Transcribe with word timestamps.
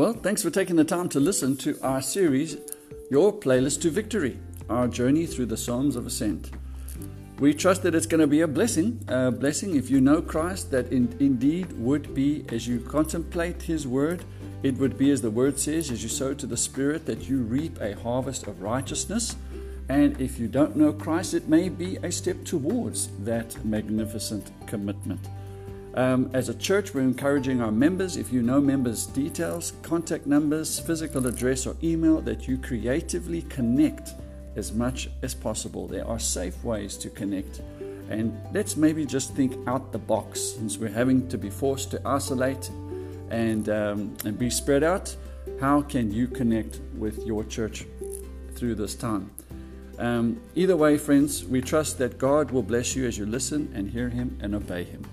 Well, 0.00 0.14
thanks 0.14 0.42
for 0.42 0.48
taking 0.48 0.76
the 0.76 0.84
time 0.84 1.10
to 1.10 1.20
listen 1.20 1.58
to 1.58 1.78
our 1.82 2.00
series, 2.00 2.56
Your 3.10 3.34
Playlist 3.34 3.82
to 3.82 3.90
Victory, 3.90 4.38
our 4.70 4.88
journey 4.88 5.26
through 5.26 5.44
the 5.44 5.58
Psalms 5.58 5.94
of 5.94 6.06
Ascent. 6.06 6.52
We 7.38 7.52
trust 7.52 7.82
that 7.82 7.94
it's 7.94 8.06
going 8.06 8.22
to 8.22 8.26
be 8.26 8.40
a 8.40 8.48
blessing, 8.48 9.04
a 9.08 9.30
blessing 9.30 9.76
if 9.76 9.90
you 9.90 10.00
know 10.00 10.22
Christ, 10.22 10.70
that 10.70 10.90
in, 10.90 11.14
indeed 11.20 11.70
would 11.78 12.14
be 12.14 12.46
as 12.48 12.66
you 12.66 12.80
contemplate 12.80 13.60
His 13.60 13.86
Word, 13.86 14.24
it 14.62 14.78
would 14.78 14.96
be 14.96 15.10
as 15.10 15.20
the 15.20 15.30
Word 15.30 15.58
says, 15.58 15.90
as 15.90 16.02
you 16.02 16.08
sow 16.08 16.32
to 16.32 16.46
the 16.46 16.56
Spirit, 16.56 17.04
that 17.04 17.28
you 17.28 17.42
reap 17.42 17.78
a 17.82 17.94
harvest 18.00 18.46
of 18.46 18.62
righteousness. 18.62 19.36
And 19.90 20.18
if 20.18 20.38
you 20.38 20.48
don't 20.48 20.76
know 20.76 20.94
Christ, 20.94 21.34
it 21.34 21.46
may 21.46 21.68
be 21.68 21.96
a 21.96 22.10
step 22.10 22.42
towards 22.46 23.08
that 23.18 23.62
magnificent 23.66 24.50
commitment. 24.66 25.20
Um, 25.94 26.30
as 26.32 26.48
a 26.48 26.54
church, 26.54 26.94
we're 26.94 27.00
encouraging 27.00 27.60
our 27.60 27.72
members, 27.72 28.16
if 28.16 28.32
you 28.32 28.42
know 28.42 28.60
members' 28.60 29.06
details, 29.06 29.72
contact 29.82 30.24
numbers, 30.26 30.78
physical 30.78 31.26
address, 31.26 31.66
or 31.66 31.76
email, 31.82 32.20
that 32.20 32.46
you 32.46 32.58
creatively 32.58 33.42
connect 33.42 34.14
as 34.54 34.72
much 34.72 35.10
as 35.22 35.34
possible. 35.34 35.88
There 35.88 36.06
are 36.06 36.18
safe 36.18 36.62
ways 36.62 36.96
to 36.98 37.10
connect. 37.10 37.60
And 38.08 38.38
let's 38.52 38.76
maybe 38.76 39.04
just 39.04 39.34
think 39.34 39.56
out 39.68 39.90
the 39.90 39.98
box 39.98 40.40
since 40.40 40.78
we're 40.78 40.90
having 40.90 41.28
to 41.28 41.38
be 41.38 41.50
forced 41.50 41.90
to 41.92 42.00
isolate 42.06 42.70
and, 43.30 43.68
um, 43.68 44.16
and 44.24 44.38
be 44.38 44.50
spread 44.50 44.84
out. 44.84 45.14
How 45.60 45.82
can 45.82 46.12
you 46.12 46.28
connect 46.28 46.80
with 46.96 47.26
your 47.26 47.44
church 47.44 47.84
through 48.54 48.76
this 48.76 48.94
time? 48.94 49.30
Um, 49.98 50.40
either 50.54 50.76
way, 50.76 50.98
friends, 50.98 51.44
we 51.44 51.60
trust 51.60 51.98
that 51.98 52.16
God 52.16 52.52
will 52.52 52.62
bless 52.62 52.96
you 52.96 53.06
as 53.06 53.18
you 53.18 53.26
listen 53.26 53.70
and 53.74 53.90
hear 53.90 54.08
Him 54.08 54.38
and 54.40 54.54
obey 54.54 54.84
Him. 54.84 55.04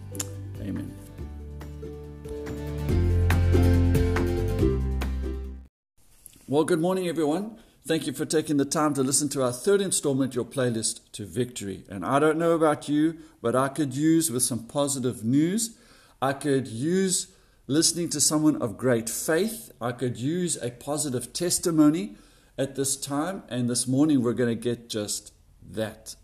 Well, 6.57 6.65
good 6.65 6.81
morning, 6.81 7.07
everyone. 7.07 7.59
Thank 7.85 8.07
you 8.07 8.13
for 8.13 8.25
taking 8.25 8.57
the 8.57 8.65
time 8.65 8.95
to 8.95 9.03
listen 9.03 9.29
to 9.29 9.43
our 9.43 9.51
third 9.51 9.79
installment, 9.79 10.33
Your 10.33 10.43
Playlist 10.43 11.01
to 11.11 11.23
Victory. 11.23 11.83
And 11.87 12.03
I 12.03 12.17
don't 12.17 12.39
know 12.39 12.53
about 12.53 12.89
you, 12.89 13.19
but 13.43 13.55
I 13.55 13.67
could 13.67 13.95
use 13.95 14.31
with 14.31 14.41
some 14.41 14.65
positive 14.65 15.23
news. 15.23 15.77
I 16.19 16.33
could 16.33 16.67
use 16.67 17.27
listening 17.67 18.09
to 18.09 18.19
someone 18.19 18.59
of 18.59 18.75
great 18.75 19.07
faith. 19.07 19.71
I 19.79 19.91
could 19.91 20.17
use 20.17 20.55
a 20.55 20.71
positive 20.71 21.31
testimony 21.31 22.15
at 22.57 22.75
this 22.75 22.97
time. 22.97 23.43
And 23.49 23.69
this 23.69 23.87
morning, 23.87 24.23
we're 24.23 24.33
going 24.33 24.49
to 24.49 24.55
get 24.55 24.89
just 24.89 25.33
that 25.61 26.15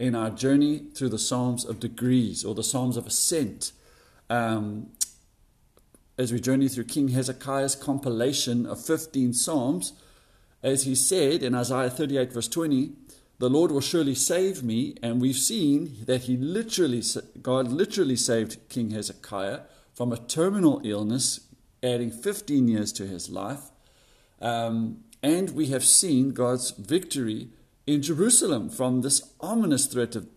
in 0.00 0.16
our 0.16 0.30
journey 0.30 0.86
through 0.92 1.10
the 1.10 1.20
Psalms 1.20 1.64
of 1.64 1.78
Degrees 1.78 2.44
or 2.44 2.52
the 2.52 2.64
Psalms 2.64 2.96
of 2.96 3.06
Ascent. 3.06 3.70
Um, 4.28 4.90
as 6.18 6.32
we 6.32 6.40
journey 6.40 6.68
through 6.68 6.84
King 6.84 7.08
Hezekiah's 7.08 7.76
compilation 7.76 8.66
of 8.66 8.84
15 8.84 9.32
Psalms, 9.32 9.92
as 10.62 10.82
he 10.82 10.96
said 10.96 11.44
in 11.44 11.54
Isaiah 11.54 11.88
38, 11.88 12.32
verse 12.32 12.48
20, 12.48 12.92
the 13.38 13.48
Lord 13.48 13.70
will 13.70 13.80
surely 13.80 14.16
save 14.16 14.64
me. 14.64 14.96
And 15.00 15.20
we've 15.20 15.36
seen 15.36 15.96
that 16.06 16.22
he 16.22 16.36
literally, 16.36 17.02
God 17.40 17.68
literally 17.68 18.16
saved 18.16 18.58
King 18.68 18.90
Hezekiah 18.90 19.60
from 19.94 20.12
a 20.12 20.16
terminal 20.16 20.80
illness, 20.84 21.40
adding 21.82 22.10
15 22.10 22.66
years 22.66 22.92
to 22.94 23.06
his 23.06 23.30
life. 23.30 23.70
Um, 24.40 25.04
and 25.22 25.50
we 25.50 25.66
have 25.66 25.84
seen 25.84 26.30
God's 26.30 26.72
victory 26.72 27.50
in 27.86 28.02
Jerusalem 28.02 28.68
from 28.68 29.02
this 29.02 29.32
ominous 29.40 29.86
threat 29.86 30.16
of, 30.16 30.28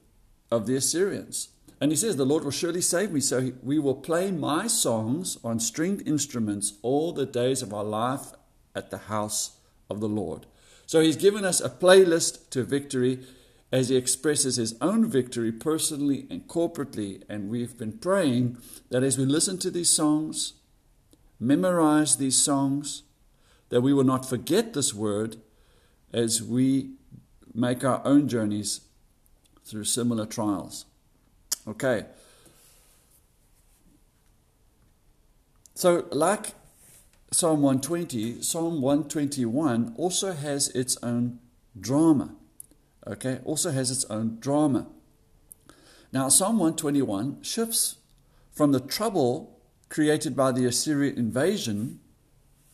of 0.52 0.68
the 0.68 0.76
Assyrians. 0.76 1.50
And 1.82 1.92
he 1.92 1.98
says, 1.98 2.16
The 2.16 2.26
Lord 2.26 2.44
will 2.44 2.52
surely 2.52 2.80
save 2.80 3.12
me, 3.12 3.20
so 3.20 3.52
we 3.64 3.80
will 3.80 3.96
play 3.96 4.30
my 4.30 4.68
songs 4.68 5.40
on 5.44 5.60
stringed 5.60 6.08
instruments 6.08 6.74
all 6.84 7.12
the 7.12 7.26
days 7.26 7.64
of 7.64 7.74
our 7.74 7.84
life 7.84 8.28
at 8.76 8.92
the 8.92 9.00
house 9.00 9.58
of 9.90 10.00
the 10.00 10.08
Lord. 10.08 10.46
So 10.86 11.02
he's 11.02 11.16
given 11.16 11.44
us 11.44 11.60
a 11.60 11.70
playlist 11.70 12.52
to 12.52 12.64
victory 12.64 13.26
as 13.72 13.90
he 13.90 13.96
expresses 13.96 14.58
his 14.58 14.76
own 14.80 15.10
victory 15.10 15.52
personally 15.52 16.28
and 16.30 16.48
corporately. 16.48 17.24
And 17.28 17.50
we've 17.50 17.78
been 17.78 17.94
praying 17.94 18.58
that 18.90 19.02
as 19.02 19.18
we 19.18 19.26
listen 19.26 19.58
to 19.60 19.72
these 19.72 19.90
songs, 19.90 20.54
memorize 21.40 22.18
these 22.18 22.38
songs, 22.38 23.04
that 23.70 23.82
we 23.82 23.94
will 23.94 24.04
not 24.04 24.30
forget 24.30 24.74
this 24.74 24.94
word 24.94 25.38
as 26.14 26.44
we 26.44 26.92
make 27.56 27.84
our 27.84 28.02
own 28.06 28.28
journeys 28.28 28.82
through 29.64 29.86
similar 29.86 30.26
trials. 30.26 30.86
Okay. 31.68 32.06
So, 35.76 36.06
like 36.12 36.54
Psalm 37.32 37.62
120, 37.62 38.42
Psalm 38.42 38.82
121 38.82 39.94
also 39.98 40.34
has 40.34 40.68
its 40.70 40.98
own 41.02 41.40
drama. 41.80 42.36
Okay, 43.08 43.40
also 43.46 43.72
has 43.72 43.90
its 43.90 44.06
own 44.06 44.38
drama. 44.40 44.88
Now, 46.12 46.30
Psalm 46.30 46.60
121 46.60 47.42
shifts 47.42 47.96
from 48.52 48.74
the 48.74 48.80
trouble 48.80 49.60
created 49.90 50.36
by 50.36 50.52
the 50.52 50.66
Assyrian 50.66 51.18
invasion 51.18 52.00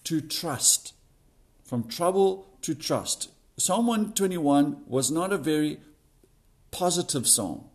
to 0.03 0.21
trust. 0.21 0.93
From 1.63 1.87
trouble 1.87 2.47
to 2.61 2.73
trust. 2.73 3.29
Psalm 3.57 3.87
121 3.87 4.83
was 4.87 5.11
not 5.11 5.31
a 5.31 5.37
very 5.37 5.79
positive 6.71 7.27
psalm. 7.27 7.65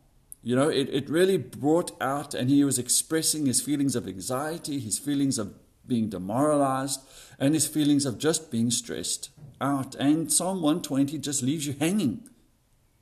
You 0.43 0.57
know, 0.57 0.69
it, 0.69 0.89
it 0.93 1.09
really 1.09 1.37
brought 1.37 1.93
out, 2.01 2.35
and 2.35 2.51
he 2.51 2.65
was 2.65 2.79
expressing 2.79 3.47
his 3.47 3.61
feelings 3.61 3.95
of 3.95 4.09
anxiety, 4.09 4.81
his 4.81 4.99
feelings 4.99 5.39
of 5.39 5.55
being 5.87 6.09
demoralized, 6.09 7.01
and 7.39 7.55
his 7.55 7.67
feelings 7.67 8.05
of 8.05 8.19
just 8.19 8.51
being 8.51 8.71
stressed 8.71 9.31
out. 9.61 9.95
And 9.95 10.33
Psalm 10.33 10.57
120 10.63 11.19
just 11.19 11.43
leaves 11.43 11.67
you 11.67 11.75
hanging 11.79 12.29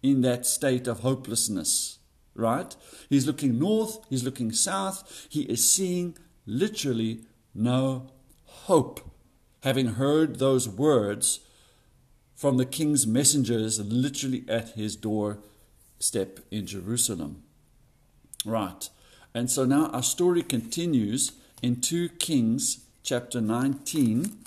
in 0.02 0.20
that 0.20 0.46
state 0.46 0.86
of 0.86 1.00
hopelessness, 1.00 1.98
right? 2.34 2.76
He's 3.08 3.26
looking 3.26 3.58
north, 3.58 3.98
he's 4.10 4.24
looking 4.24 4.52
south, 4.52 5.26
he 5.30 5.42
is 5.42 5.68
seeing 5.68 6.16
literally 6.46 7.24
no 7.54 8.10
hope. 8.44 9.00
Having 9.62 9.94
heard 9.94 10.38
those 10.38 10.68
words 10.68 11.40
from 12.34 12.56
the 12.56 12.66
king's 12.66 13.06
messengers 13.06 13.78
literally 13.78 14.44
at 14.48 14.70
his 14.70 14.96
doorstep 16.00 16.40
in 16.50 16.66
Jerusalem. 16.66 17.42
Right. 18.46 18.88
And 19.34 19.50
so 19.50 19.66
now 19.66 19.90
our 19.90 20.02
story 20.02 20.42
continues 20.42 21.32
in 21.62 21.80
2 21.82 22.08
Kings 22.18 22.86
chapter 23.02 23.40
19. 23.40 24.38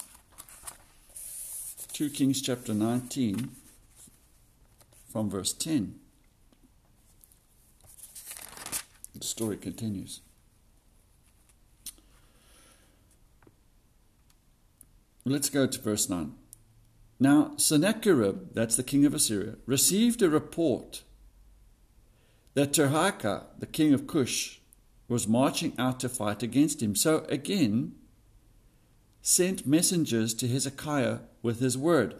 2 1.93 2.09
Kings 2.09 2.41
chapter 2.41 2.73
19 2.73 3.51
from 5.11 5.29
verse 5.29 5.53
10. 5.53 5.99
The 9.15 9.23
story 9.23 9.57
continues. 9.57 10.21
Let's 15.23 15.49
go 15.49 15.67
to 15.67 15.79
verse 15.79 16.09
9. 16.09 16.33
Now, 17.19 17.53
Sennacherib, 17.57 18.53
that's 18.53 18.75
the 18.75 18.83
king 18.83 19.05
of 19.05 19.13
Assyria, 19.13 19.55
received 19.67 20.23
a 20.23 20.29
report 20.29 21.03
that 22.53 22.73
Tirhakah, 22.73 23.45
the 23.59 23.65
king 23.65 23.93
of 23.93 24.07
Cush, 24.07 24.59
was 25.07 25.27
marching 25.27 25.73
out 25.77 25.99
to 25.99 26.09
fight 26.09 26.43
against 26.43 26.81
him. 26.81 26.95
So 26.95 27.25
again, 27.29 27.95
sent 29.21 29.67
messengers 29.67 30.33
to 30.35 30.47
Hezekiah 30.47 31.19
with 31.41 31.59
his 31.59 31.77
word. 31.77 32.15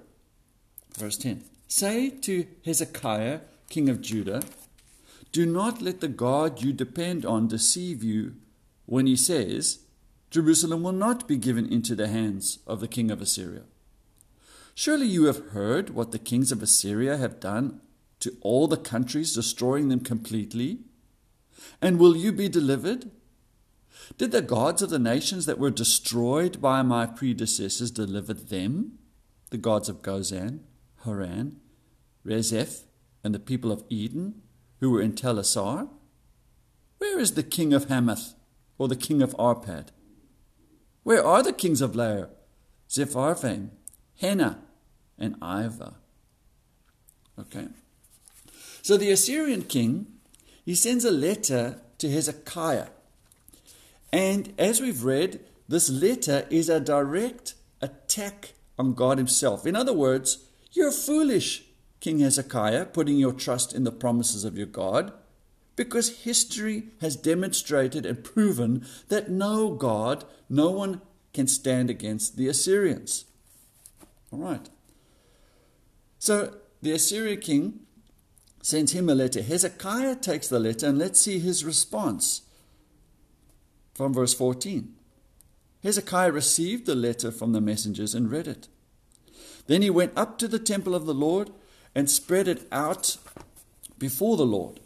Verse 0.98 1.18
10 1.18 1.44
Say 1.68 2.10
to 2.10 2.46
Hezekiah, 2.66 3.42
king 3.70 3.90
of 3.90 4.02
Judah, 4.02 4.44
do 5.32 5.46
not 5.46 5.82
let 5.82 6.00
the 6.00 6.08
God 6.08 6.62
you 6.62 6.72
depend 6.74 7.26
on 7.26 7.48
deceive 7.48 8.04
you 8.04 8.36
when 8.86 9.08
he 9.08 9.16
says, 9.16 9.80
Jerusalem 10.30 10.84
will 10.84 10.92
not 10.92 11.28
be 11.28 11.38
given 11.38 11.72
into 11.72 11.96
the 11.96 12.08
hands 12.08 12.60
of 12.68 12.80
the 12.80 12.88
king 12.88 13.10
of 13.10 13.22
Assyria. 13.22 13.64
Surely 14.76 15.06
you 15.06 15.26
have 15.26 15.50
heard 15.50 15.92
what 15.92 16.12
the 16.12 16.20
kings 16.20 16.52
of 16.52 16.62
Assyria 16.62 17.18
have 17.18 17.40
done 17.40 17.82
to 18.24 18.36
all 18.42 18.68
the 18.68 18.78
countries, 18.78 19.34
destroying 19.34 19.90
them 19.90 20.00
completely. 20.00 20.80
And 21.82 22.00
will 22.00 22.16
you 22.16 22.32
be 22.32 22.50
delivered? 22.50 23.12
Did 24.18 24.32
the 24.32 24.42
gods 24.42 24.82
of 24.82 24.90
the 24.90 25.00
nations 25.00 25.46
that 25.46 25.60
were 25.60 25.72
destroyed 25.72 26.62
by 26.62 26.82
my 26.82 27.06
predecessors 27.06 27.92
deliver 27.92 28.34
them? 28.34 29.00
The 29.50 29.58
gods 29.58 29.90
of 29.90 30.02
Gozan, 30.02 30.60
Haran, 31.04 31.60
Rezeph, 32.26 32.84
and 33.24 33.34
the 33.34 33.40
people 33.40 33.72
of 33.72 33.84
Eden, 33.90 34.42
who 34.80 34.90
were 34.90 35.02
in 35.02 35.14
Telassar? 35.14 35.90
Where 36.98 37.20
is 37.20 37.34
the 37.34 37.44
king 37.44 37.74
of 37.74 37.86
Hamath, 37.86 38.34
or 38.78 38.88
the 38.88 38.96
king 38.96 39.22
of 39.22 39.36
Arpad? 39.38 39.90
Where 41.04 41.24
are 41.24 41.44
the 41.44 41.54
kings 41.54 41.82
of 41.82 41.96
Lair, 41.96 42.30
Sepharvaim, 42.90 43.70
Hena, 44.20 44.60
and 45.18 45.40
Ivvah. 45.40 45.96
Okay. 47.40 47.68
So 48.84 48.98
the 48.98 49.12
Assyrian 49.12 49.64
king, 49.64 50.08
he 50.66 50.76
sends 50.76 51.06
a 51.06 51.12
letter 51.12 51.82
to 52.00 52.12
Hezekiah. 52.12 52.88
And 54.12 54.54
as 54.60 54.82
we've 54.82 55.06
read, 55.06 55.40
this 55.70 55.90
letter 55.90 56.46
is 56.50 56.68
a 56.68 56.82
direct 56.82 57.56
attack 57.82 58.54
on 58.78 58.94
God 58.94 59.18
Himself. 59.18 59.66
In 59.66 59.78
other 59.78 59.94
words, 59.94 60.46
you're 60.74 60.92
foolish, 60.92 61.64
King 62.02 62.20
Hezekiah, 62.20 62.88
putting 62.88 63.18
your 63.18 63.32
trust 63.32 63.74
in 63.74 63.86
the 63.86 63.92
promises 63.92 64.44
of 64.44 64.58
your 64.58 64.68
God, 64.68 65.14
because 65.78 66.24
history 66.24 66.90
has 67.00 67.16
demonstrated 67.16 68.06
and 68.06 68.22
proven 68.22 68.86
that 69.08 69.30
no 69.30 69.72
God, 69.72 70.26
no 70.50 70.70
one 70.72 71.02
can 71.34 71.48
stand 71.48 71.90
against 71.90 72.36
the 72.36 72.50
Assyrians. 72.50 73.26
All 74.32 74.40
right. 74.40 74.70
So 76.20 76.58
the 76.82 76.92
Assyrian 76.92 77.40
king 77.40 77.80
sends 78.64 78.94
him 78.94 79.10
a 79.10 79.14
letter. 79.14 79.42
Hezekiah 79.42 80.16
takes 80.16 80.48
the 80.48 80.60
letter, 80.60 80.88
and 80.88 80.98
let's 80.98 81.20
see 81.20 81.38
his 81.38 81.66
response 81.66 82.42
from 83.94 84.14
verse 84.14 84.34
14. 84.34 84.96
Hezekiah 85.84 86.32
received 86.32 86.86
the 86.86 86.96
letter 86.96 87.30
from 87.30 87.52
the 87.52 87.60
messengers 87.60 88.16
and 88.16 88.32
read 88.32 88.48
it. 88.48 88.70
Then 89.68 89.82
he 89.82 89.90
went 89.90 90.14
up 90.16 90.38
to 90.40 90.48
the 90.48 90.60
temple 90.60 90.96
of 90.96 91.06
the 91.06 91.14
Lord 91.14 91.52
and 91.94 92.10
spread 92.10 92.48
it 92.48 92.66
out 92.72 93.18
before 94.00 94.38
the 94.38 94.46
Lord. 94.46 94.80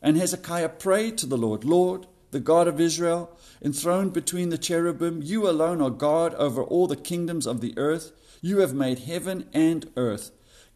And 0.00 0.16
Hezekiah 0.16 0.70
prayed 0.70 1.18
to 1.18 1.26
the 1.26 1.36
Lord, 1.36 1.64
Lord, 1.64 2.06
the 2.30 2.40
God 2.40 2.68
of 2.68 2.80
Israel, 2.80 3.36
enthroned 3.60 4.12
between 4.12 4.50
the 4.50 4.58
cherubim, 4.58 5.22
you 5.22 5.48
alone 5.48 5.82
are 5.82 5.90
God 5.90 6.34
over 6.34 6.62
all 6.62 6.86
the 6.86 6.96
kingdoms 6.96 7.46
of 7.46 7.60
the 7.60 7.74
earth. 7.76 8.12
You 8.40 8.58
have 8.58 8.72
made 8.72 9.00
heaven 9.00 9.48
and 9.52 9.90
earth. 9.96 10.30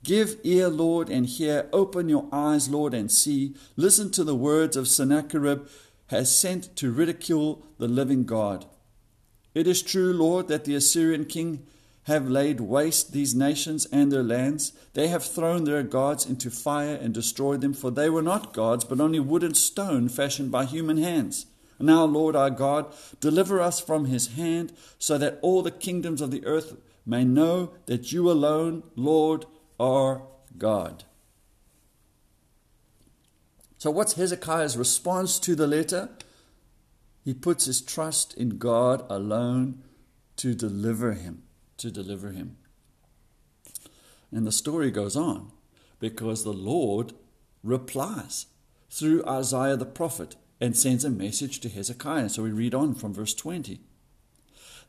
Give 0.07 0.39
ear, 0.45 0.69
Lord, 0.69 1.11
and 1.11 1.27
hear. 1.27 1.69
Open 1.73 2.09
your 2.09 2.29
eyes, 2.31 2.69
Lord, 2.69 2.95
and 2.95 3.11
see. 3.11 3.57
Listen 3.75 4.09
to 4.13 4.23
the 4.23 4.37
words 4.37 4.77
of 4.77 4.87
Sennacherib, 4.87 5.67
has 6.07 6.33
sent 6.33 6.77
to 6.77 6.93
ridicule 6.93 7.67
the 7.79 7.89
living 7.89 8.23
God. 8.23 8.67
It 9.53 9.67
is 9.67 9.83
true, 9.83 10.13
Lord, 10.13 10.47
that 10.47 10.65
the 10.65 10.77
Assyrian 10.77 11.25
king 11.25 11.67
have 12.05 12.31
laid 12.31 12.61
waste 12.61 13.13
these 13.13 13.35
nations 13.35 13.85
and 13.87 14.13
their 14.13 14.23
lands. 14.23 14.73
They 14.95 15.09
have 15.09 15.25
thrown 15.25 15.65
their 15.65 15.83
gods 15.83 16.25
into 16.25 16.53
fire 16.53 16.95
and 16.95 17.13
destroyed 17.13 17.61
them, 17.61 17.75
for 17.75 17.91
they 17.91 18.09
were 18.09 18.23
not 18.23 18.53
gods, 18.53 18.85
but 18.85 19.01
only 19.01 19.19
wood 19.19 19.43
and 19.43 19.57
stone 19.57 20.09
fashioned 20.09 20.53
by 20.53 20.67
human 20.67 20.99
hands. 20.99 21.47
Now, 21.81 22.05
Lord 22.05 22.37
our 22.37 22.51
God, 22.51 22.95
deliver 23.19 23.61
us 23.61 23.81
from 23.81 24.05
his 24.05 24.37
hand, 24.37 24.73
so 25.01 25.19
that 25.19 25.41
all 25.43 25.63
the 25.63 25.73
kingdoms 25.73 26.21
of 26.21 26.31
the 26.31 26.47
earth 26.47 26.77
may 27.05 27.25
know 27.25 27.73
that 27.87 28.13
you 28.13 28.31
alone, 28.31 28.85
Lord, 28.95 29.47
are 29.79 30.23
God. 30.57 31.05
So, 33.79 33.91
what's 33.91 34.15
Hezekiah's 34.15 34.77
response 34.77 35.39
to 35.41 35.55
the 35.55 35.67
letter? 35.67 36.09
He 37.25 37.35
puts 37.35 37.67
his 37.67 37.81
trust 37.81 38.35
in 38.35 38.59
God 38.59 39.05
alone 39.11 39.83
to 40.37 40.55
deliver 40.55 41.13
him, 41.13 41.43
to 41.79 41.91
deliver 41.91 42.31
him. 42.31 42.57
And 44.33 44.47
the 44.47 44.53
story 44.53 44.91
goes 44.91 45.17
on 45.17 45.51
because 45.99 46.45
the 46.45 46.53
Lord 46.53 47.13
replies 47.63 48.47
through 48.91 49.25
Isaiah 49.27 49.77
the 49.77 49.87
prophet 49.87 50.37
and 50.61 50.77
sends 50.77 51.05
a 51.05 51.11
message 51.11 51.61
to 51.61 51.69
Hezekiah. 51.69 52.29
So 52.31 52.43
we 52.43 52.51
read 52.51 52.75
on 52.75 52.95
from 52.95 53.13
verse 53.13 53.35
20. 53.35 53.81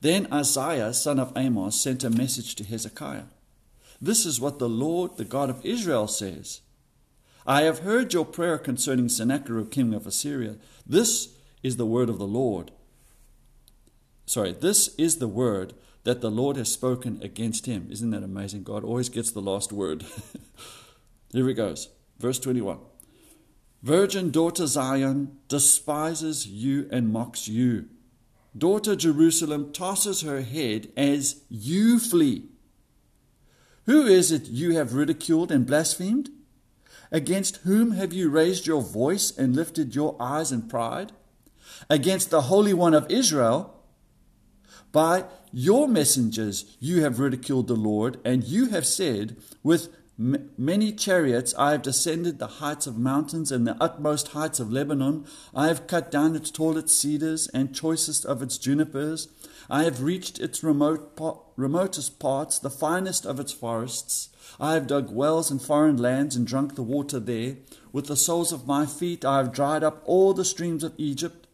Then 0.01 0.31
Isaiah, 0.31 0.93
son 0.93 1.19
of 1.19 1.33
Amos, 1.35 1.79
sent 1.79 2.03
a 2.03 2.09
message 2.09 2.55
to 2.55 2.63
Hezekiah. 2.63 3.23
This 4.01 4.25
is 4.25 4.39
what 4.39 4.59
the 4.59 4.69
Lord, 4.69 5.17
the 5.17 5.25
God 5.25 5.49
of 5.49 5.65
Israel, 5.65 6.07
says 6.07 6.61
I 7.45 7.61
have 7.63 7.79
heard 7.79 8.13
your 8.13 8.25
prayer 8.25 8.57
concerning 8.57 9.09
Sennacherib, 9.09 9.71
king 9.71 9.93
of 9.93 10.05
Assyria. 10.05 10.57
This 10.85 11.35
is 11.63 11.77
the 11.77 11.85
word 11.85 12.09
of 12.09 12.19
the 12.19 12.27
Lord. 12.27 12.71
Sorry, 14.25 14.51
this 14.51 14.93
is 14.95 15.17
the 15.17 15.27
word 15.27 15.73
that 16.03 16.21
the 16.21 16.31
Lord 16.31 16.57
has 16.57 16.71
spoken 16.71 17.19
against 17.23 17.65
him. 17.65 17.87
Isn't 17.89 18.11
that 18.11 18.23
amazing? 18.23 18.63
God 18.63 18.83
always 18.83 19.09
gets 19.09 19.31
the 19.31 19.41
last 19.41 19.71
word. 19.71 20.05
Here 21.31 21.49
it 21.49 21.55
goes. 21.55 21.89
Verse 22.19 22.39
21. 22.39 22.79
Virgin 23.83 24.31
daughter 24.31 24.67
Zion 24.67 25.37
despises 25.47 26.47
you 26.47 26.87
and 26.91 27.11
mocks 27.11 27.47
you. 27.47 27.85
Daughter 28.57 28.95
Jerusalem 28.95 29.71
tosses 29.71 30.21
her 30.21 30.41
head 30.41 30.89
as 30.97 31.43
you 31.49 31.99
flee. 31.99 32.45
Who 33.87 34.05
is 34.05 34.31
it 34.31 34.47
you 34.47 34.75
have 34.75 34.93
ridiculed 34.93 35.51
and 35.51 35.65
blasphemed? 35.65 36.29
Against 37.11 37.57
whom 37.57 37.91
have 37.91 38.13
you 38.13 38.29
raised 38.29 38.67
your 38.67 38.81
voice 38.81 39.35
and 39.35 39.55
lifted 39.55 39.95
your 39.95 40.15
eyes 40.19 40.51
in 40.51 40.63
pride? 40.63 41.11
against 41.89 42.29
the 42.29 42.43
Holy 42.43 42.73
One 42.73 42.93
of 42.93 43.09
Israel. 43.09 43.73
By 44.91 45.25
your 45.51 45.87
messengers 45.87 46.77
you 46.79 47.03
have 47.03 47.19
ridiculed 47.19 47.67
the 47.67 47.75
Lord, 47.75 48.19
and 48.23 48.43
you 48.43 48.67
have 48.67 48.85
said, 48.85 49.37
With 49.63 49.89
m- 50.19 50.49
many 50.57 50.91
chariots 50.91 51.53
I 51.57 51.71
have 51.71 51.81
descended 51.81 52.39
the 52.39 52.47
heights 52.47 52.87
of 52.87 52.97
mountains 52.97 53.51
and 53.51 53.67
the 53.67 53.77
utmost 53.81 54.29
heights 54.29 54.59
of 54.59 54.71
Lebanon. 54.71 55.25
I 55.53 55.67
have 55.67 55.87
cut 55.87 56.09
down 56.09 56.35
its 56.35 56.51
tallest 56.51 56.89
cedars 56.89 57.47
and 57.49 57.75
choicest 57.75 58.25
of 58.25 58.41
its 58.41 58.57
junipers. 58.57 59.27
I 59.69 59.83
have 59.83 60.01
reached 60.01 60.39
its 60.39 60.63
remote 60.63 61.15
po- 61.15 61.43
remotest 61.55 62.19
parts, 62.19 62.57
the 62.59 62.69
finest 62.69 63.25
of 63.25 63.39
its 63.39 63.51
forests. 63.51 64.29
I 64.59 64.73
have 64.73 64.87
dug 64.87 65.11
wells 65.11 65.51
in 65.51 65.59
foreign 65.59 65.97
lands 65.97 66.35
and 66.35 66.47
drunk 66.47 66.75
the 66.75 66.83
water 66.83 67.19
there. 67.19 67.57
With 67.91 68.07
the 68.07 68.15
soles 68.15 68.51
of 68.51 68.67
my 68.67 68.85
feet 68.85 69.25
I 69.25 69.37
have 69.37 69.51
dried 69.51 69.83
up 69.83 70.01
all 70.05 70.33
the 70.33 70.45
streams 70.45 70.83
of 70.83 70.93
Egypt. 70.97 71.47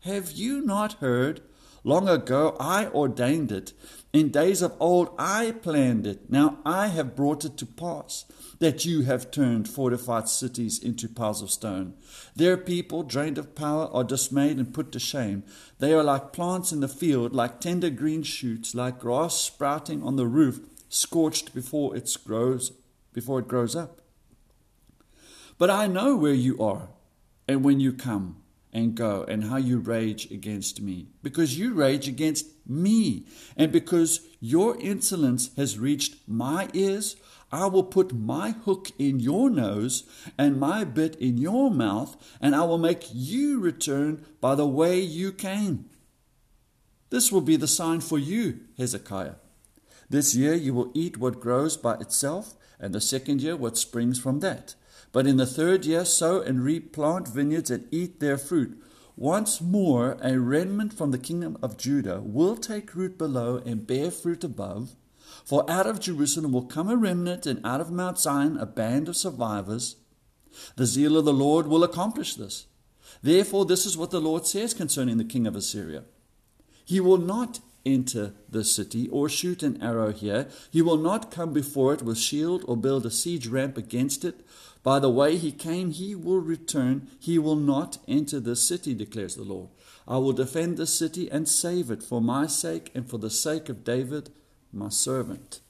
Have 0.00 0.32
you 0.32 0.60
not 0.60 0.94
heard? 0.94 1.40
Long 1.84 2.08
ago 2.08 2.56
I 2.58 2.88
ordained 2.88 3.52
it. 3.52 3.72
In 4.12 4.30
days 4.30 4.60
of 4.62 4.74
old 4.80 5.14
I 5.18 5.52
planned 5.52 6.06
it. 6.06 6.30
Now 6.30 6.58
I 6.64 6.88
have 6.88 7.16
brought 7.16 7.44
it 7.44 7.56
to 7.58 7.66
pass 7.66 8.24
that 8.64 8.86
you 8.86 9.02
have 9.02 9.30
turned 9.30 9.68
fortified 9.68 10.26
cities 10.26 10.82
into 10.82 11.06
piles 11.06 11.42
of 11.42 11.50
stone. 11.50 11.92
Their 12.34 12.56
people, 12.56 13.02
drained 13.02 13.36
of 13.36 13.54
power, 13.54 13.90
are 13.92 14.02
dismayed 14.02 14.56
and 14.56 14.72
put 14.72 14.90
to 14.92 14.98
shame. 14.98 15.44
They 15.80 15.92
are 15.92 16.02
like 16.02 16.32
plants 16.32 16.72
in 16.72 16.80
the 16.80 16.88
field, 16.88 17.34
like 17.34 17.60
tender 17.60 17.90
green 17.90 18.22
shoots, 18.22 18.74
like 18.74 18.98
grass 18.98 19.36
sprouting 19.36 20.02
on 20.02 20.16
the 20.16 20.26
roof, 20.26 20.60
scorched 20.88 21.54
before 21.54 21.94
it 21.94 22.16
grows 22.24 22.72
before 23.12 23.40
it 23.40 23.48
grows 23.48 23.76
up. 23.76 24.00
But 25.58 25.68
I 25.68 25.86
know 25.86 26.16
where 26.16 26.32
you 26.32 26.58
are 26.58 26.88
and 27.46 27.62
when 27.62 27.80
you 27.80 27.92
come 27.92 28.44
and 28.72 28.94
go, 28.96 29.24
and 29.28 29.44
how 29.44 29.56
you 29.56 29.78
rage 29.78 30.30
against 30.32 30.80
me. 30.80 31.06
Because 31.22 31.56
you 31.56 31.74
rage 31.74 32.08
against 32.08 32.46
me, 32.66 33.24
and 33.56 33.70
because 33.70 34.20
your 34.40 34.76
insolence 34.80 35.50
has 35.56 35.78
reached 35.78 36.16
my 36.26 36.68
ears, 36.72 37.14
I 37.54 37.66
will 37.66 37.84
put 37.84 38.12
my 38.12 38.50
hook 38.50 38.90
in 38.98 39.20
your 39.20 39.48
nose 39.48 40.02
and 40.36 40.58
my 40.58 40.82
bit 40.82 41.14
in 41.20 41.38
your 41.38 41.70
mouth, 41.70 42.16
and 42.40 42.52
I 42.52 42.64
will 42.64 42.78
make 42.78 43.06
you 43.12 43.60
return 43.60 44.26
by 44.40 44.56
the 44.56 44.66
way 44.66 44.98
you 44.98 45.30
came. 45.30 45.88
This 47.10 47.30
will 47.30 47.42
be 47.42 47.54
the 47.54 47.68
sign 47.68 48.00
for 48.00 48.18
you, 48.18 48.58
Hezekiah. 48.76 49.36
This 50.10 50.34
year 50.34 50.54
you 50.54 50.74
will 50.74 50.90
eat 50.94 51.18
what 51.18 51.38
grows 51.38 51.76
by 51.76 51.94
itself, 51.98 52.54
and 52.80 52.92
the 52.92 53.00
second 53.00 53.40
year 53.40 53.54
what 53.54 53.78
springs 53.78 54.18
from 54.18 54.40
that. 54.40 54.74
But 55.12 55.28
in 55.28 55.36
the 55.36 55.46
third 55.46 55.86
year, 55.86 56.04
sow 56.04 56.40
and 56.40 56.64
reap, 56.64 56.92
plant 56.92 57.28
vineyards 57.28 57.70
and 57.70 57.86
eat 57.92 58.18
their 58.18 58.36
fruit. 58.36 58.82
Once 59.14 59.60
more, 59.60 60.18
a 60.20 60.40
remnant 60.40 60.92
from 60.92 61.12
the 61.12 61.18
kingdom 61.18 61.56
of 61.62 61.78
Judah 61.78 62.20
will 62.20 62.56
take 62.56 62.96
root 62.96 63.16
below 63.16 63.62
and 63.64 63.86
bear 63.86 64.10
fruit 64.10 64.42
above. 64.42 64.96
For 65.44 65.70
out 65.70 65.86
of 65.86 66.00
Jerusalem 66.00 66.52
will 66.52 66.64
come 66.64 66.88
a 66.88 66.96
remnant, 66.96 67.46
and 67.46 67.64
out 67.64 67.80
of 67.80 67.90
Mount 67.90 68.18
Zion 68.18 68.56
a 68.56 68.66
band 68.66 69.08
of 69.08 69.16
survivors. 69.16 69.96
The 70.76 70.86
zeal 70.86 71.16
of 71.16 71.24
the 71.24 71.32
Lord 71.32 71.66
will 71.66 71.84
accomplish 71.84 72.34
this. 72.34 72.66
Therefore, 73.22 73.64
this 73.64 73.86
is 73.86 73.96
what 73.96 74.10
the 74.10 74.20
Lord 74.20 74.46
says 74.46 74.74
concerning 74.74 75.18
the 75.18 75.24
king 75.24 75.46
of 75.46 75.56
Assyria 75.56 76.04
He 76.84 77.00
will 77.00 77.18
not 77.18 77.60
enter 77.86 78.32
the 78.48 78.64
city 78.64 79.08
or 79.08 79.28
shoot 79.28 79.62
an 79.62 79.80
arrow 79.82 80.12
here. 80.12 80.48
He 80.70 80.80
will 80.80 80.96
not 80.96 81.30
come 81.30 81.52
before 81.52 81.92
it 81.92 82.02
with 82.02 82.18
shield 82.18 82.64
or 82.66 82.76
build 82.76 83.04
a 83.04 83.10
siege 83.10 83.46
ramp 83.46 83.76
against 83.76 84.24
it. 84.24 84.46
By 84.82 84.98
the 84.98 85.10
way 85.10 85.36
he 85.36 85.52
came, 85.52 85.90
he 85.90 86.14
will 86.14 86.40
return. 86.40 87.08
He 87.18 87.38
will 87.38 87.56
not 87.56 87.98
enter 88.08 88.40
the 88.40 88.56
city, 88.56 88.94
declares 88.94 89.36
the 89.36 89.42
Lord. 89.42 89.68
I 90.06 90.18
will 90.18 90.32
defend 90.32 90.76
the 90.76 90.86
city 90.86 91.30
and 91.30 91.48
save 91.48 91.90
it 91.90 92.02
for 92.02 92.20
my 92.20 92.46
sake 92.46 92.90
and 92.94 93.08
for 93.08 93.18
the 93.18 93.30
sake 93.30 93.68
of 93.68 93.84
David, 93.84 94.30
my 94.74 94.88
servant. 94.88 95.60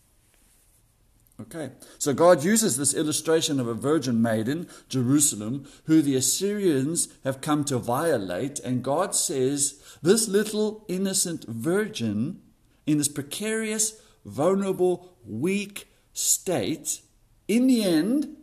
Okay, 1.40 1.72
so 1.98 2.14
God 2.14 2.44
uses 2.44 2.76
this 2.76 2.94
illustration 2.94 3.58
of 3.58 3.66
a 3.66 3.74
virgin 3.74 4.22
maiden, 4.22 4.68
Jerusalem, 4.88 5.66
who 5.86 6.00
the 6.00 6.14
Assyrians 6.14 7.08
have 7.24 7.40
come 7.40 7.64
to 7.64 7.78
violate, 7.78 8.60
and 8.60 8.84
God 8.84 9.16
says, 9.16 9.82
This 10.00 10.28
little 10.28 10.84
innocent 10.86 11.44
virgin, 11.48 12.40
in 12.86 12.98
this 12.98 13.08
precarious, 13.08 14.00
vulnerable, 14.24 15.16
weak 15.26 15.88
state, 16.12 17.00
in 17.48 17.66
the 17.66 17.82
end, 17.82 18.36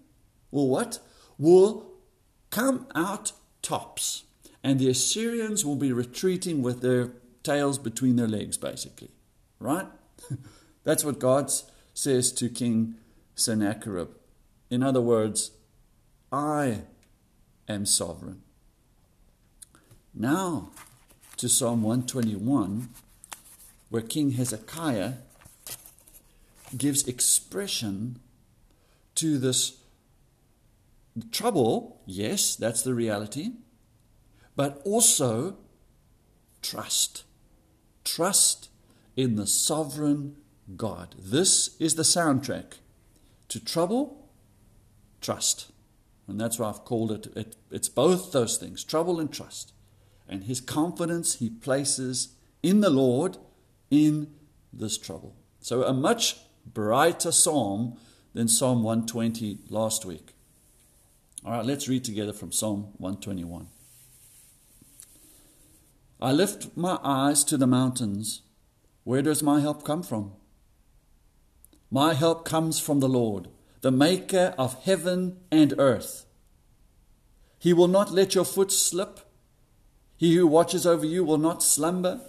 will 0.52 0.68
what? 0.68 1.00
Will 1.38 1.94
come 2.50 2.88
out 2.94 3.32
tops. 3.62 4.24
And 4.64 4.80
the 4.80 4.90
Assyrians 4.90 5.66
will 5.66 5.78
be 5.78 5.94
retreating 5.94 6.62
with 6.62 6.82
their 6.82 7.14
tails 7.42 7.80
between 7.80 8.18
their 8.18 8.28
legs, 8.28 8.58
basically. 8.58 9.12
Right? 9.60 9.88
That's 10.84 11.04
what 11.04 11.20
God 11.20 11.52
says 11.94 12.32
to 12.34 12.50
King 12.50 12.96
Sennacherib. 13.36 14.10
In 14.70 14.84
other 14.84 15.02
words, 15.02 15.52
I 16.32 16.82
am 17.68 17.86
sovereign. 17.86 18.42
Now 20.14 20.70
to 21.38 21.50
Psalm 21.50 21.84
121, 21.84 22.90
where 23.90 24.02
King 24.02 24.32
Hezekiah 24.32 25.14
gives 26.78 27.08
expression 27.08 28.20
to 29.16 29.38
this 29.38 29.78
trouble. 31.32 32.02
Yes, 32.06 32.56
that's 32.56 32.82
the 32.82 32.94
reality. 32.94 33.52
But 34.56 34.82
also 34.86 35.58
trust. 36.62 37.24
Trust 38.04 38.70
in 39.16 39.36
the 39.36 39.48
sovereign 39.48 40.36
God. 40.76 41.16
This 41.20 41.76
is 41.80 41.96
the 41.96 42.04
soundtrack 42.04 42.80
to 43.50 43.64
trouble, 43.64 44.30
trust. 45.20 45.72
And 46.28 46.40
that's 46.40 46.58
why 46.58 46.70
I've 46.70 46.86
called 46.86 47.12
it, 47.12 47.28
it 47.36 47.56
it's 47.70 47.90
both 47.90 48.32
those 48.32 48.58
things 48.58 48.84
trouble 48.84 49.20
and 49.20 49.32
trust. 49.32 49.74
And 50.28 50.46
his 50.46 50.62
confidence 50.62 51.36
he 51.36 51.50
places 51.50 52.36
in 52.64 52.80
the 52.80 52.90
Lord 52.90 53.38
in 53.90 54.34
this 54.72 54.98
trouble. 54.98 55.36
So, 55.60 55.84
a 55.84 55.94
much 55.94 56.38
brighter 56.66 57.32
psalm 57.32 57.98
than 58.34 58.48
Psalm 58.48 58.84
120 58.84 59.60
last 59.70 60.06
week. 60.06 60.34
All 61.44 61.52
right, 61.52 61.66
let's 61.66 61.88
read 61.88 62.04
together 62.04 62.34
from 62.34 62.52
Psalm 62.52 62.94
121. 62.98 63.68
I 66.22 66.32
lift 66.32 66.78
my 66.78 67.00
eyes 67.04 67.44
to 67.46 67.58
the 67.58 67.68
mountains. 67.68 68.44
Where 69.04 69.22
does 69.22 69.42
my 69.42 69.60
help 69.62 69.84
come 69.84 70.04
from? 70.04 70.34
My 71.90 72.14
help 72.14 72.46
comes 72.46 72.80
from 72.80 73.00
the 73.00 73.10
Lord, 73.10 73.50
the 73.82 73.92
maker 73.92 74.54
of 74.58 74.84
heaven 74.84 75.38
and 75.52 75.74
earth. 75.78 76.26
He 77.60 77.74
will 77.74 77.88
not 77.88 78.12
let 78.12 78.34
your 78.34 78.46
foot 78.46 78.72
slip. 78.72 79.20
He 80.18 80.36
who 80.36 80.48
watches 80.48 80.86
over 80.86 81.06
you 81.06 81.24
will 81.24 81.38
not 81.38 81.64
slumber. 81.64 82.22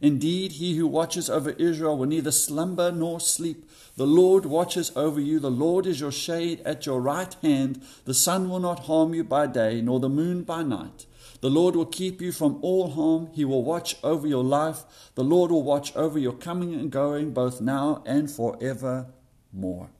Indeed, 0.00 0.52
he 0.52 0.76
who 0.76 0.86
watches 0.86 1.28
over 1.28 1.50
Israel 1.50 1.98
will 1.98 2.06
neither 2.06 2.32
slumber 2.32 2.90
nor 2.90 3.20
sleep. 3.20 3.68
The 3.96 4.06
Lord 4.06 4.46
watches 4.46 4.92
over 4.96 5.20
you. 5.20 5.38
The 5.38 5.50
Lord 5.50 5.86
is 5.86 6.00
your 6.00 6.12
shade 6.12 6.60
at 6.64 6.86
your 6.86 7.00
right 7.00 7.34
hand. 7.42 7.82
The 8.04 8.14
sun 8.14 8.48
will 8.48 8.60
not 8.60 8.86
harm 8.86 9.14
you 9.14 9.24
by 9.24 9.46
day, 9.46 9.80
nor 9.80 10.00
the 10.00 10.08
moon 10.08 10.42
by 10.42 10.62
night. 10.62 11.06
The 11.40 11.50
Lord 11.50 11.74
will 11.74 11.86
keep 11.86 12.20
you 12.20 12.32
from 12.32 12.58
all 12.60 12.90
harm. 12.90 13.30
He 13.32 13.44
will 13.44 13.64
watch 13.64 13.96
over 14.02 14.26
your 14.26 14.44
life. 14.44 14.84
The 15.14 15.24
Lord 15.24 15.50
will 15.50 15.62
watch 15.62 15.94
over 15.96 16.18
your 16.18 16.34
coming 16.34 16.74
and 16.74 16.90
going, 16.90 17.32
both 17.32 17.60
now 17.60 18.02
and 18.06 18.30
forevermore. 18.30 19.90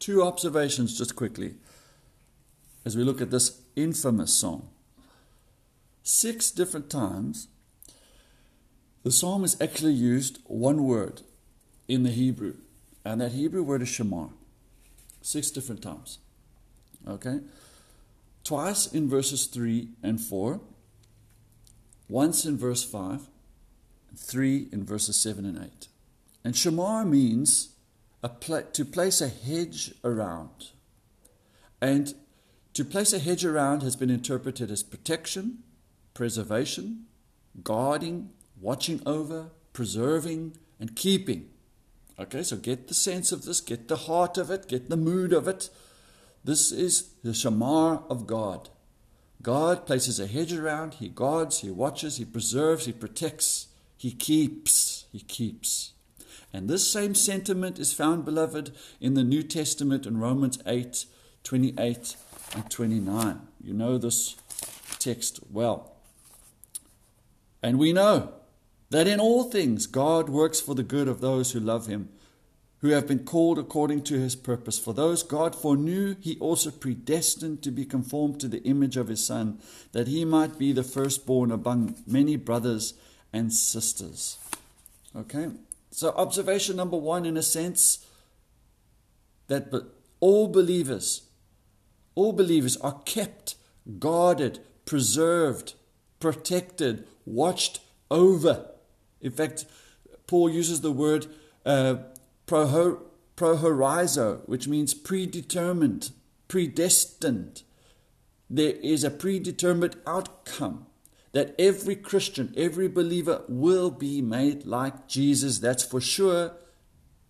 Two 0.00 0.22
observations 0.22 0.98
just 0.98 1.14
quickly 1.14 1.54
as 2.84 2.96
we 2.96 3.04
look 3.04 3.20
at 3.20 3.30
this 3.30 3.60
infamous 3.76 4.32
song. 4.32 4.68
Six 6.02 6.50
different 6.50 6.90
times, 6.90 7.48
the 9.04 9.10
psalm 9.10 9.44
is 9.44 9.58
actually 9.60 9.94
used 9.94 10.40
one 10.44 10.84
word 10.84 11.22
in 11.88 12.02
the 12.02 12.10
Hebrew, 12.10 12.56
and 13.04 13.20
that 13.20 13.32
Hebrew 13.32 13.62
word 13.62 13.82
is 13.82 13.88
shamar. 13.88 14.30
Six 15.22 15.50
different 15.50 15.82
times. 15.82 16.18
Okay? 17.08 17.40
Twice 18.44 18.86
in 18.86 19.08
verses 19.08 19.46
3 19.46 19.88
and 20.02 20.20
4, 20.20 20.60
once 22.08 22.44
in 22.44 22.58
verse 22.58 22.84
5, 22.84 23.28
three 24.16 24.68
in 24.70 24.84
verses 24.84 25.16
7 25.16 25.44
and 25.44 25.58
8. 25.58 25.88
And 26.44 26.54
shamar 26.54 27.08
means 27.08 27.70
to 28.22 28.84
place 28.84 29.20
a 29.20 29.28
hedge 29.28 29.94
around. 30.04 30.70
And 31.80 32.14
to 32.74 32.84
place 32.84 33.12
a 33.12 33.18
hedge 33.18 33.44
around 33.44 33.82
has 33.82 33.96
been 33.96 34.10
interpreted 34.10 34.70
as 34.70 34.82
protection, 34.82 35.62
preservation, 36.12 37.06
guarding, 37.62 38.30
watching 38.60 39.00
over, 39.06 39.50
preserving, 39.72 40.56
and 40.80 40.96
keeping. 40.96 41.50
Okay, 42.18 42.42
so 42.42 42.56
get 42.56 42.88
the 42.88 42.94
sense 42.94 43.32
of 43.32 43.44
this, 43.44 43.60
get 43.60 43.88
the 43.88 43.96
heart 43.96 44.38
of 44.38 44.50
it, 44.50 44.68
get 44.68 44.88
the 44.88 44.96
mood 44.96 45.32
of 45.32 45.48
it. 45.48 45.68
This 46.44 46.70
is 46.70 47.14
the 47.22 47.30
shamar 47.30 48.04
of 48.10 48.26
God. 48.26 48.68
God 49.40 49.86
places 49.86 50.20
a 50.20 50.26
hedge 50.26 50.52
around, 50.52 50.94
He 50.94 51.08
guards, 51.08 51.60
He 51.60 51.70
watches, 51.70 52.18
He 52.18 52.24
preserves, 52.24 52.86
He 52.86 52.92
protects, 52.92 53.68
He 53.96 54.12
keeps, 54.12 55.06
He 55.10 55.20
keeps. 55.20 55.92
And 56.52 56.68
this 56.68 56.86
same 56.86 57.14
sentiment 57.14 57.78
is 57.78 57.92
found, 57.92 58.24
beloved, 58.24 58.72
in 59.00 59.14
the 59.14 59.24
New 59.24 59.42
Testament 59.42 60.06
in 60.06 60.18
Romans 60.18 60.58
8 60.66 61.06
28 61.42 62.16
and 62.54 62.70
29. 62.70 63.40
You 63.62 63.74
know 63.74 63.98
this 63.98 64.36
text 64.98 65.40
well. 65.50 65.92
And 67.62 67.78
we 67.78 67.92
know 67.92 68.32
that 68.90 69.06
in 69.06 69.20
all 69.20 69.44
things 69.50 69.86
God 69.86 70.28
works 70.28 70.60
for 70.60 70.74
the 70.74 70.82
good 70.82 71.08
of 71.08 71.20
those 71.20 71.52
who 71.52 71.60
love 71.60 71.86
him, 71.86 72.08
who 72.84 72.90
have 72.90 73.06
been 73.06 73.24
called 73.24 73.58
according 73.58 74.02
to 74.02 74.20
his 74.20 74.36
purpose. 74.36 74.78
For 74.78 74.92
those 74.92 75.22
God 75.22 75.56
foreknew, 75.56 76.16
he 76.20 76.36
also 76.38 76.70
predestined 76.70 77.62
to 77.62 77.70
be 77.70 77.86
conformed 77.86 78.40
to 78.40 78.48
the 78.48 78.62
image 78.64 78.98
of 78.98 79.08
his 79.08 79.26
Son, 79.26 79.58
that 79.92 80.06
he 80.06 80.26
might 80.26 80.58
be 80.58 80.70
the 80.70 80.82
firstborn 80.82 81.50
among 81.50 81.96
many 82.06 82.36
brothers 82.36 82.92
and 83.32 83.50
sisters. 83.54 84.36
Okay? 85.16 85.48
So, 85.90 86.10
observation 86.10 86.76
number 86.76 86.98
one, 86.98 87.24
in 87.24 87.38
a 87.38 87.42
sense, 87.42 88.04
that 89.48 89.72
all 90.20 90.48
believers, 90.48 91.22
all 92.14 92.34
believers 92.34 92.76
are 92.76 93.00
kept, 93.06 93.54
guarded, 93.98 94.58
preserved, 94.84 95.72
protected, 96.20 97.06
watched 97.24 97.80
over 98.10 98.66
in 99.24 99.30
fact, 99.30 99.64
Paul 100.26 100.50
uses 100.50 100.82
the 100.82 100.92
word 100.92 101.26
uh, 101.64 101.96
prohorizo, 102.46 104.46
which 104.46 104.68
means 104.68 104.94
predetermined, 104.94 106.10
predestined. 106.48 107.62
There 108.50 108.74
is 108.82 109.04
a 109.04 109.10
predetermined 109.10 109.96
outcome 110.06 110.86
that 111.32 111.54
every 111.58 111.96
Christian, 111.96 112.52
every 112.56 112.88
believer 112.88 113.42
will 113.48 113.90
be 113.90 114.22
made 114.22 114.66
like 114.66 115.08
Jesus. 115.08 115.58
That's 115.58 115.82
for 115.82 116.00
sure. 116.00 116.52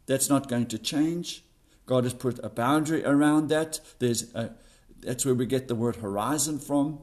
That's 0.06 0.28
not 0.28 0.49
going 0.49 0.66
to 0.66 0.78
change. 0.78 1.44
God 1.87 2.04
has 2.04 2.14
put 2.14 2.38
a 2.42 2.50
boundary 2.50 3.04
around 3.04 3.49
that. 3.49 3.80
There's 3.99 4.35
a, 4.35 4.54
that's 5.00 5.25
where 5.25 5.35
we 5.35 5.47
get 5.47 5.68
the 5.68 5.75
word 5.75 5.97
horizon 5.97 6.59
from. 6.59 7.00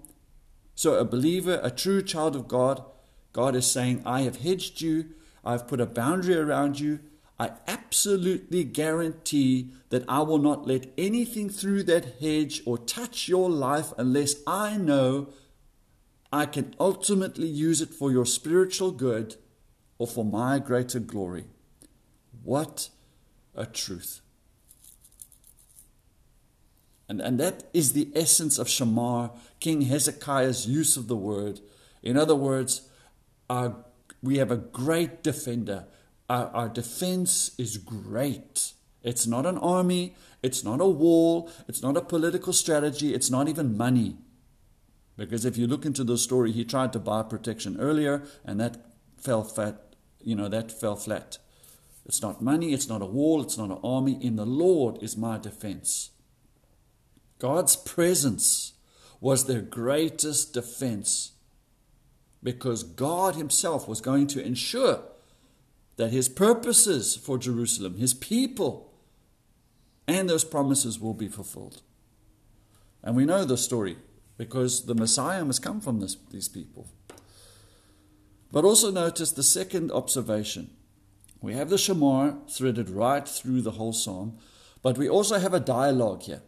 So, 0.76 0.96
a 0.96 1.06
believer, 1.06 1.60
a 1.64 1.72
true 1.72 2.02
child 2.02 2.36
of 2.36 2.48
God, 2.48 2.84
God 3.34 3.56
is 3.56 3.70
saying, 3.70 4.02
I 4.06 4.22
have 4.22 4.38
hedged 4.38 4.82
you, 4.82 5.10
I've 5.44 5.68
put 5.68 5.82
a 5.82 5.86
boundary 5.86 6.36
around 6.36 6.80
you. 6.80 7.00
I 7.42 7.54
absolutely 7.68 8.64
guarantee 8.64 9.72
that 9.90 10.06
I 10.08 10.20
will 10.20 10.38
not 10.38 10.68
let 10.68 10.94
anything 10.96 11.50
through 11.50 11.82
that 11.84 12.20
hedge 12.22 12.62
or 12.68 12.78
touch 12.78 13.28
your 13.28 13.50
life 13.50 13.94
unless 13.98 14.36
I 14.46 14.78
know 14.78 15.30
I 16.32 16.46
can 16.46 16.76
ultimately 16.80 17.48
use 17.48 17.82
it 17.82 17.90
for 17.90 18.12
your 18.12 18.28
spiritual 18.28 18.92
good 18.92 19.38
or 19.98 20.06
for 20.06 20.24
my 20.24 20.60
greater 20.60 21.00
glory. 21.00 21.46
What 22.44 22.90
a 23.56 23.66
truth. 23.66 24.22
And, 27.10 27.22
and 27.22 27.40
that 27.40 27.64
is 27.74 27.94
the 27.94 28.12
essence 28.14 28.60
of 28.60 28.68
Shamar, 28.68 29.32
King 29.60 29.82
Hezekiah's 29.82 30.68
use 30.68 30.96
of 30.96 31.08
the 31.08 31.18
word. 31.18 31.60
In 32.04 32.18
other 32.18 32.36
words, 32.36 32.88
our, 33.50 33.78
we 34.22 34.38
have 34.38 34.52
a 34.52 34.58
great 34.58 35.24
defender. 35.24 35.88
Our, 36.32 36.50
our 36.54 36.70
defense 36.70 37.52
is 37.58 37.76
great. 37.78 38.72
It's 39.04 39.28
not 39.28 39.46
an 39.46 39.58
army, 39.58 40.16
it's 40.42 40.64
not 40.64 40.80
a 40.80 40.88
wall, 40.88 41.52
it's 41.68 41.84
not 41.84 41.98
a 41.98 42.02
political 42.02 42.54
strategy, 42.54 43.14
it's 43.14 43.30
not 43.30 43.50
even 43.50 43.76
money. 43.76 44.16
Because 45.18 45.44
if 45.44 45.58
you 45.58 45.68
look 45.68 45.86
into 45.86 46.06
the 46.06 46.18
story, 46.18 46.54
he 46.54 46.64
tried 46.64 46.94
to 46.94 47.00
buy 47.00 47.24
protection 47.24 47.78
earlier 47.82 48.24
and 48.46 48.62
that 48.62 48.78
fell 49.18 49.44
flat, 49.44 49.94
you 50.22 50.34
know, 50.34 50.48
that 50.48 50.72
fell 50.72 50.96
flat. 50.96 51.38
It's 52.06 52.22
not 52.22 52.42
money, 52.42 52.72
it's 52.72 52.88
not 52.88 53.02
a 53.02 53.06
wall, 53.06 53.42
it's 53.42 53.58
not 53.58 53.70
an 53.70 53.80
army. 53.84 54.18
In 54.22 54.38
the 54.38 54.46
Lord 54.46 55.04
is 55.04 55.18
my 55.18 55.38
defense. 55.38 56.12
God's 57.40 57.76
presence 57.76 58.72
was 59.20 59.48
their 59.48 59.62
greatest 59.62 60.54
defense 60.54 61.34
because 62.42 62.84
God 62.84 63.36
Himself 63.36 63.86
was 63.86 64.00
going 64.00 64.28
to 64.28 64.42
ensure 64.42 65.11
that 65.98 66.12
His 66.12 66.30
purposes 66.30 67.16
for 67.16 67.38
Jerusalem, 67.38 67.98
His 67.98 68.14
people, 68.14 68.94
and 70.08 70.30
those 70.30 70.44
promises 70.44 71.00
will 71.00 71.14
be 71.14 71.28
fulfilled. 71.28 71.82
And 73.04 73.16
we 73.16 73.26
know 73.26 73.46
the 73.46 73.58
story 73.58 73.98
because 74.38 74.86
the 74.86 74.96
Messiah 74.96 75.46
must 75.46 75.62
come 75.62 75.82
from 75.82 76.00
this, 76.00 76.16
these 76.32 76.50
people. 76.50 76.88
But 78.52 78.66
also 78.66 78.92
notice 78.92 79.32
the 79.32 79.44
second 79.44 79.92
observation. 79.92 80.72
We 81.42 81.54
have 81.54 81.70
the 81.70 81.78
Shamar 81.78 82.38
threaded 82.50 82.90
right 82.90 83.28
through 83.28 83.62
the 83.62 83.72
whole 83.72 83.94
psalm, 83.94 84.38
but 84.82 84.98
we 84.98 85.10
also 85.10 85.40
have 85.40 85.54
a 85.54 85.60
dialogue 85.60 86.24
here. 86.24 86.42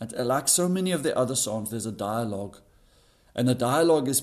And 0.00 0.12
like 0.12 0.48
so 0.48 0.68
many 0.68 0.92
of 0.92 1.02
the 1.02 1.16
other 1.16 1.36
psalms, 1.36 1.70
there's 1.70 1.86
a 1.86 1.92
dialogue. 1.92 2.58
And 3.34 3.48
the 3.48 3.54
dialogue 3.54 4.08
is 4.08 4.22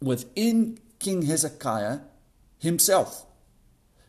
within 0.00 0.78
King 0.98 1.22
Hezekiah 1.22 2.00
himself. 2.58 3.24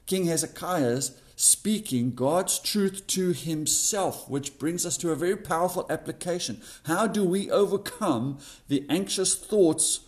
King 0.09 0.25
Hezekiah's 0.25 1.21
speaking 1.35 2.15
God's 2.15 2.57
truth 2.57 3.05
to 3.05 3.31
himself, 3.31 4.27
which 4.27 4.57
brings 4.57 4.83
us 4.83 4.97
to 4.97 5.11
a 5.11 5.15
very 5.15 5.35
powerful 5.35 5.85
application. 5.87 6.61
How 6.85 7.05
do 7.05 7.23
we 7.23 7.51
overcome 7.51 8.39
the 8.69 8.87
anxious 8.89 9.35
thoughts 9.35 9.99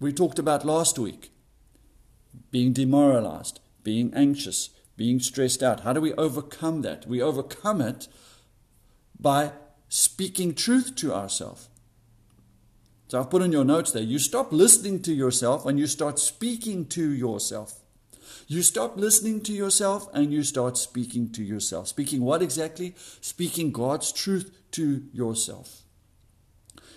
we 0.00 0.10
talked 0.10 0.38
about 0.38 0.64
last 0.64 0.98
week? 0.98 1.30
Being 2.50 2.72
demoralized, 2.72 3.60
being 3.82 4.10
anxious, 4.14 4.70
being 4.96 5.20
stressed 5.20 5.62
out. 5.62 5.80
How 5.80 5.92
do 5.92 6.00
we 6.00 6.14
overcome 6.14 6.80
that? 6.80 7.06
We 7.06 7.20
overcome 7.20 7.82
it 7.82 8.08
by 9.20 9.52
speaking 9.90 10.54
truth 10.54 10.96
to 10.96 11.12
ourselves. 11.12 11.68
So 13.08 13.20
I've 13.20 13.28
put 13.28 13.42
in 13.42 13.52
your 13.52 13.66
notes 13.66 13.92
there. 13.92 14.02
You 14.02 14.18
stop 14.18 14.50
listening 14.50 15.02
to 15.02 15.12
yourself 15.12 15.66
and 15.66 15.78
you 15.78 15.86
start 15.86 16.18
speaking 16.18 16.86
to 16.86 17.12
yourself. 17.12 17.83
You 18.46 18.62
stop 18.62 18.96
listening 18.96 19.40
to 19.42 19.52
yourself 19.52 20.08
and 20.12 20.32
you 20.32 20.42
start 20.42 20.76
speaking 20.76 21.30
to 21.32 21.42
yourself. 21.42 21.88
Speaking 21.88 22.22
what 22.22 22.42
exactly? 22.42 22.94
Speaking 23.20 23.72
God's 23.72 24.12
truth 24.12 24.56
to 24.72 25.04
yourself. 25.12 25.82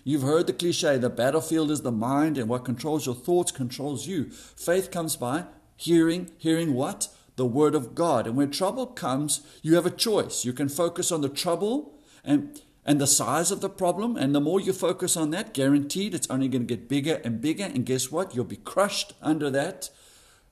You've 0.04 0.22
heard 0.22 0.48
the 0.48 0.54
cliche 0.54 0.98
the 0.98 1.10
battlefield 1.10 1.70
is 1.70 1.82
the 1.82 1.92
mind, 1.92 2.38
and 2.38 2.48
what 2.48 2.64
controls 2.64 3.06
your 3.06 3.16
thoughts 3.16 3.52
controls 3.52 4.08
you. 4.08 4.30
Faith 4.30 4.90
comes 4.90 5.18
by 5.18 5.46
hearing, 5.76 6.32
hearing 6.38 6.74
what? 6.74 7.10
The 7.36 7.46
Word 7.46 7.76
of 7.76 7.94
God. 7.94 8.26
And 8.26 8.36
when 8.38 8.50
trouble 8.50 8.88
comes, 8.88 9.42
you 9.62 9.76
have 9.76 9.86
a 9.86 9.92
choice. 9.92 10.46
You 10.46 10.54
can 10.54 10.70
focus 10.70 11.12
on 11.12 11.22
the 11.22 11.30
trouble 11.30 11.94
and 12.24 12.62
and 12.88 13.02
the 13.02 13.06
size 13.06 13.52
of 13.52 13.60
the 13.60 13.70
problem. 13.70 14.16
And 14.16 14.34
the 14.34 14.40
more 14.40 14.62
you 14.62 14.72
focus 14.72 15.18
on 15.18 15.32
that, 15.32 15.54
guaranteed 15.54 16.16
it's 16.16 16.30
only 16.30 16.48
going 16.48 16.66
to 16.66 16.76
get 16.76 16.88
bigger 16.88 17.20
and 17.26 17.42
bigger. 17.42 17.66
And 17.66 17.86
guess 17.86 18.10
what? 18.10 18.34
You'll 18.34 18.46
be 18.46 18.56
crushed 18.56 19.12
under 19.22 19.50
that. 19.50 19.90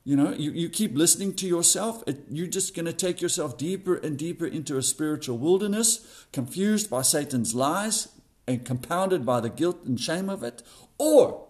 You 0.06 0.16
know, 0.16 0.34
you, 0.34 0.52
you 0.52 0.70
keep 0.70 0.96
listening 0.96 1.34
to 1.34 1.48
yourself, 1.48 2.04
it, 2.06 2.26
you're 2.30 2.46
just 2.46 2.76
going 2.76 2.86
to 2.86 2.94
take 2.94 3.22
yourself 3.22 3.58
deeper 3.58 3.96
and 3.96 4.18
deeper 4.18 4.46
into 4.46 4.78
a 4.78 4.84
spiritual 4.84 5.40
wilderness, 5.40 6.26
confused 6.32 6.90
by 6.90 7.02
Satan's 7.02 7.56
lies 7.56 8.10
and 8.48 8.64
compounded 8.64 9.26
by 9.26 9.40
the 9.40 9.50
guilt 9.50 9.84
and 9.84 10.00
shame 10.00 10.30
of 10.30 10.44
it. 10.44 10.62
Or 11.00 11.46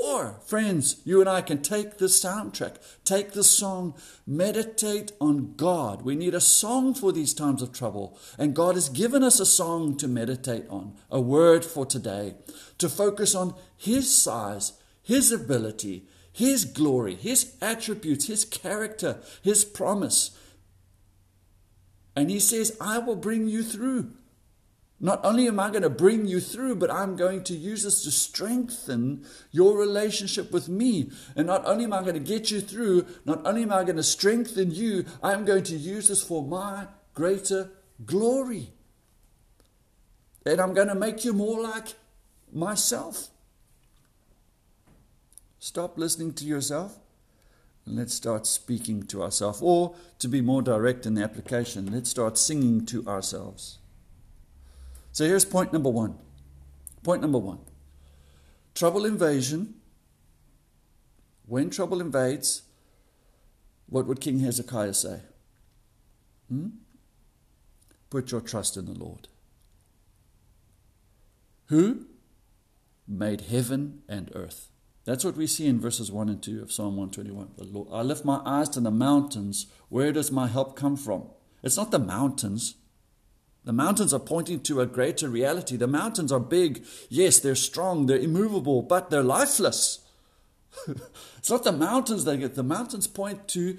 or, 0.00 0.40
friends, 0.46 1.00
you 1.04 1.20
and 1.20 1.28
I 1.28 1.42
can 1.42 1.60
take 1.60 1.98
this 1.98 2.22
soundtrack, 2.22 2.76
take 3.04 3.32
this 3.32 3.50
song, 3.50 3.94
meditate 4.26 5.10
on 5.20 5.54
God. 5.56 6.02
We 6.02 6.14
need 6.14 6.34
a 6.34 6.40
song 6.40 6.94
for 6.94 7.10
these 7.10 7.34
times 7.34 7.62
of 7.62 7.72
trouble. 7.72 8.16
And 8.38 8.54
God 8.54 8.76
has 8.76 8.88
given 8.88 9.24
us 9.24 9.40
a 9.40 9.46
song 9.46 9.96
to 9.96 10.06
meditate 10.06 10.66
on, 10.70 10.94
a 11.10 11.20
word 11.20 11.64
for 11.64 11.84
today, 11.84 12.36
to 12.78 12.88
focus 12.88 13.34
on 13.34 13.54
His 13.76 14.16
size, 14.16 14.74
His 15.02 15.32
ability, 15.32 16.06
His 16.38 16.64
glory, 16.64 17.16
His 17.16 17.56
attributes, 17.60 18.28
His 18.28 18.44
character, 18.44 19.18
His 19.42 19.64
promise. 19.64 20.38
And 22.14 22.30
He 22.30 22.38
says, 22.38 22.76
I 22.80 23.00
will 23.00 23.16
bring 23.16 23.48
you 23.48 23.64
through. 23.64 24.12
Not 25.00 25.24
only 25.24 25.48
am 25.48 25.58
I 25.58 25.70
going 25.70 25.82
to 25.82 25.90
bring 25.90 26.26
you 26.26 26.38
through, 26.38 26.76
but 26.76 26.92
I'm 26.92 27.16
going 27.16 27.42
to 27.42 27.54
use 27.54 27.82
this 27.82 28.04
to 28.04 28.12
strengthen 28.12 29.26
your 29.50 29.76
relationship 29.76 30.52
with 30.52 30.68
me. 30.68 31.10
And 31.34 31.48
not 31.48 31.66
only 31.66 31.82
am 31.82 31.92
I 31.92 32.02
going 32.02 32.14
to 32.14 32.20
get 32.20 32.52
you 32.52 32.60
through, 32.60 33.06
not 33.24 33.44
only 33.44 33.64
am 33.64 33.72
I 33.72 33.82
going 33.82 33.96
to 33.96 34.04
strengthen 34.04 34.70
you, 34.70 35.06
I'm 35.20 35.44
going 35.44 35.64
to 35.64 35.76
use 35.76 36.06
this 36.06 36.22
for 36.22 36.44
my 36.44 36.86
greater 37.14 37.72
glory. 38.06 38.70
And 40.46 40.60
I'm 40.60 40.72
going 40.72 40.86
to 40.86 40.94
make 40.94 41.24
you 41.24 41.32
more 41.32 41.60
like 41.60 41.94
myself. 42.52 43.30
Stop 45.58 45.98
listening 45.98 46.32
to 46.34 46.44
yourself 46.44 46.98
and 47.84 47.96
let's 47.96 48.14
start 48.14 48.46
speaking 48.46 49.02
to 49.04 49.22
ourselves. 49.22 49.60
Or, 49.62 49.94
to 50.18 50.28
be 50.28 50.40
more 50.40 50.62
direct 50.62 51.06
in 51.06 51.14
the 51.14 51.24
application, 51.24 51.92
let's 51.92 52.10
start 52.10 52.38
singing 52.38 52.86
to 52.86 53.06
ourselves. 53.06 53.78
So 55.12 55.24
here's 55.24 55.44
point 55.44 55.72
number 55.72 55.90
one. 55.90 56.16
Point 57.02 57.22
number 57.22 57.38
one 57.38 57.58
trouble 58.74 59.04
invasion. 59.04 59.74
When 61.46 61.70
trouble 61.70 62.00
invades, 62.00 62.62
what 63.86 64.06
would 64.06 64.20
King 64.20 64.40
Hezekiah 64.40 64.94
say? 64.94 65.20
Hmm? 66.48 66.68
Put 68.10 68.30
your 68.30 68.42
trust 68.42 68.76
in 68.76 68.84
the 68.84 68.92
Lord. 68.92 69.28
Who 71.66 72.06
made 73.06 73.40
heaven 73.42 74.02
and 74.08 74.30
earth? 74.34 74.68
That's 75.08 75.24
what 75.24 75.38
we 75.38 75.46
see 75.46 75.66
in 75.66 75.80
verses 75.80 76.12
1 76.12 76.28
and 76.28 76.42
2 76.42 76.60
of 76.60 76.70
Psalm 76.70 76.98
121. 76.98 77.52
The 77.56 77.64
Lord, 77.64 77.88
I 77.90 78.02
lift 78.02 78.26
my 78.26 78.42
eyes 78.44 78.68
to 78.68 78.80
the 78.80 78.90
mountains. 78.90 79.66
Where 79.88 80.12
does 80.12 80.30
my 80.30 80.48
help 80.48 80.76
come 80.76 80.98
from? 80.98 81.28
It's 81.62 81.78
not 81.78 81.90
the 81.90 81.98
mountains. 81.98 82.74
The 83.64 83.72
mountains 83.72 84.12
are 84.12 84.20
pointing 84.20 84.60
to 84.64 84.82
a 84.82 84.86
greater 84.86 85.30
reality. 85.30 85.76
The 85.78 85.86
mountains 85.86 86.30
are 86.30 86.38
big. 86.38 86.84
Yes, 87.08 87.40
they're 87.40 87.54
strong, 87.54 88.04
they're 88.04 88.18
immovable, 88.18 88.82
but 88.82 89.08
they're 89.08 89.22
lifeless. 89.22 90.00
it's 91.38 91.50
not 91.50 91.64
the 91.64 91.72
mountains 91.72 92.26
that 92.26 92.36
get, 92.36 92.54
the 92.54 92.62
mountains 92.62 93.06
point 93.06 93.48
to 93.48 93.78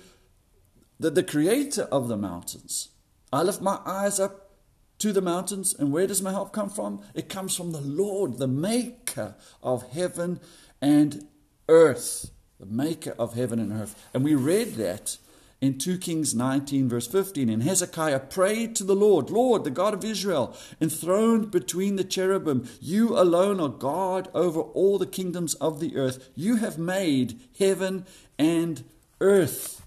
the, 0.99 1.11
the 1.11 1.21
creator 1.21 1.83
of 1.91 2.07
the 2.07 2.17
mountains. 2.17 2.89
I 3.31 3.43
lift 3.43 3.61
my 3.61 3.77
eyes 3.85 4.19
up 4.19 4.49
to 4.97 5.13
the 5.13 5.21
mountains, 5.21 5.73
and 5.77 5.91
where 5.91 6.07
does 6.07 6.23
my 6.23 6.31
help 6.31 6.53
come 6.53 6.69
from? 6.69 7.01
It 7.13 7.29
comes 7.29 7.55
from 7.55 7.71
the 7.71 7.81
Lord, 7.81 8.37
the 8.37 8.47
maker 8.47 9.35
of 9.63 9.91
heaven 9.91 10.39
and 10.81 11.27
earth. 11.67 12.31
The 12.59 12.65
maker 12.65 13.15
of 13.17 13.35
heaven 13.35 13.59
and 13.59 13.71
earth. 13.71 14.09
And 14.13 14.23
we 14.23 14.35
read 14.35 14.75
that 14.75 15.17
in 15.61 15.77
2 15.77 15.97
Kings 15.97 16.33
19, 16.33 16.89
verse 16.89 17.07
15. 17.07 17.49
And 17.49 17.63
Hezekiah 17.63 18.21
prayed 18.21 18.75
to 18.75 18.83
the 18.83 18.95
Lord, 18.95 19.29
Lord, 19.29 19.63
the 19.63 19.71
God 19.71 19.93
of 19.93 20.03
Israel, 20.03 20.55
enthroned 20.79 21.51
between 21.51 21.95
the 21.95 22.03
cherubim, 22.03 22.67
you 22.79 23.17
alone 23.17 23.59
are 23.59 23.69
God 23.69 24.29
over 24.33 24.61
all 24.61 24.97
the 24.97 25.05
kingdoms 25.05 25.53
of 25.55 25.79
the 25.79 25.95
earth. 25.95 26.29
You 26.35 26.57
have 26.57 26.77
made 26.77 27.39
heaven 27.57 28.05
and 28.37 28.83
earth. 29.19 29.85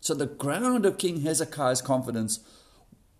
So 0.00 0.14
the 0.14 0.26
ground 0.26 0.86
of 0.86 0.98
King 0.98 1.22
Hezekiah's 1.22 1.82
confidence 1.82 2.40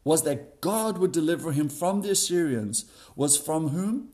was 0.04 0.22
that 0.22 0.60
God 0.60 0.96
would 0.98 1.12
deliver 1.12 1.52
him 1.52 1.68
from 1.68 2.00
the 2.00 2.10
Assyrians, 2.10 2.86
was 3.14 3.36
from 3.36 3.68
whom? 3.68 4.08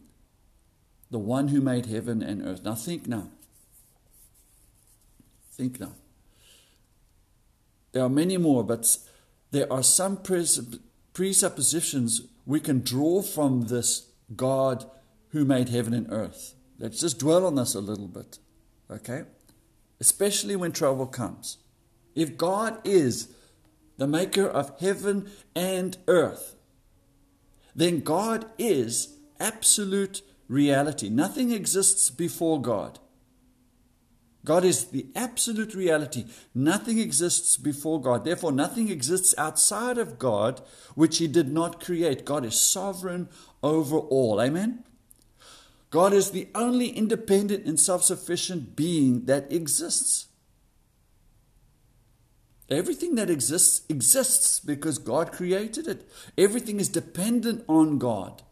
The 1.15 1.21
one 1.21 1.47
who 1.47 1.61
made 1.61 1.87
heaven 1.87 2.23
and 2.25 2.45
earth. 2.45 2.65
Now 2.65 2.75
think 2.75 3.07
now. 3.07 3.29
Think 5.53 5.79
now. 5.79 5.93
There 7.93 8.03
are 8.03 8.09
many 8.09 8.37
more, 8.37 8.65
but 8.65 8.97
there 9.53 9.73
are 9.73 9.85
some 9.85 10.17
presuppositions 11.13 12.23
we 12.45 12.59
can 12.59 12.81
draw 12.81 13.23
from 13.23 13.69
this 13.69 14.09
God 14.35 14.87
who 15.29 15.45
made 15.45 15.69
heaven 15.69 15.95
and 15.95 16.11
earth. 16.11 16.57
Let's 16.81 16.99
just 16.99 17.21
dwell 17.21 17.47
on 17.47 17.55
this 17.55 17.77
a 17.77 17.81
little 17.81 18.09
bit, 18.09 18.41
okay? 18.91 19.23
Especially 20.01 20.57
when 20.57 20.73
trouble 20.73 21.07
comes. 21.07 21.59
If 22.17 22.37
God 22.37 22.81
is 22.83 23.33
the 23.99 24.09
maker 24.09 24.49
of 24.49 24.81
heaven 24.81 25.31
and 25.55 25.97
earth, 26.09 26.57
then 27.73 28.01
God 28.01 28.47
is 28.59 29.17
absolute 29.39 30.21
reality. 30.49 31.09
Nothing 31.09 31.53
exists 31.53 32.11
before 32.11 32.61
God. 32.61 32.99
God 34.45 34.65
is 34.65 34.87
the 34.87 35.07
absolute 35.17 35.75
reality. 35.75 36.27
Nothing 36.55 36.99
exists 36.99 37.57
before 37.57 38.01
God. 38.01 38.25
Therefore, 38.25 38.53
nothing 38.53 38.91
exists 38.91 39.35
outside 39.39 39.97
of 39.97 40.19
God 40.19 40.61
which 40.95 41.17
He 41.19 41.27
did 41.27 41.51
not 41.51 41.83
create. 41.83 42.27
God 42.27 42.45
is 42.45 42.61
sovereign 42.61 43.29
over 43.63 43.97
all. 43.97 44.41
Amen? 44.43 44.85
God 45.91 46.13
is 46.13 46.33
the 46.33 46.49
only 46.55 46.89
independent 46.89 47.65
and 47.65 47.81
self 47.81 48.05
sufficient 48.05 48.77
being 48.77 49.25
that 49.25 49.51
exists. 49.51 50.27
Everything 52.69 53.15
that 53.15 53.31
exists 53.31 53.83
exists 53.89 54.59
because 54.61 54.99
God 54.99 55.33
created 55.33 55.87
it. 55.87 56.09
Everything 56.37 56.81
is 56.81 56.89
dependent 56.89 57.65
on 57.69 57.99
God 57.99 58.43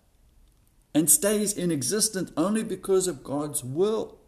and 0.94 1.08
stays 1.10 1.52
in 1.52 1.70
existence 1.70 2.30
only 2.36 2.62
because 2.62 3.06
of 3.06 3.24
God's 3.24 3.64
will. 3.64 4.18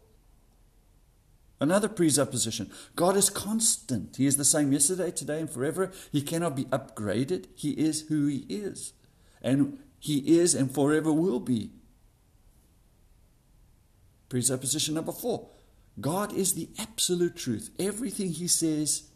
Another 1.59 1.87
presupposition 1.87 2.71
God 2.95 3.15
is 3.15 3.29
constant. 3.29 4.17
He 4.17 4.25
is 4.25 4.37
the 4.37 4.45
same 4.45 4.71
yesterday, 4.73 5.11
today, 5.11 5.39
and 5.39 5.49
forever. 5.49 5.91
He 6.11 6.21
cannot 6.21 6.55
be 6.55 6.65
upgraded. 6.65 7.47
He 7.55 7.71
is 7.71 8.07
who 8.07 8.27
He 8.27 8.45
is. 8.49 8.93
And 9.41 9.79
He 9.99 10.39
is 10.39 10.53
and 10.53 10.73
forever 10.73 11.13
will 11.13 11.39
be. 11.39 11.71
Presupposition 14.29 14.95
number 14.95 15.11
four 15.11 15.49
God 15.99 16.33
is 16.33 16.53
the 16.53 16.69
absolute 16.77 17.35
truth. 17.35 17.69
Everything 17.79 18.31
he 18.31 18.47
says 18.47 19.09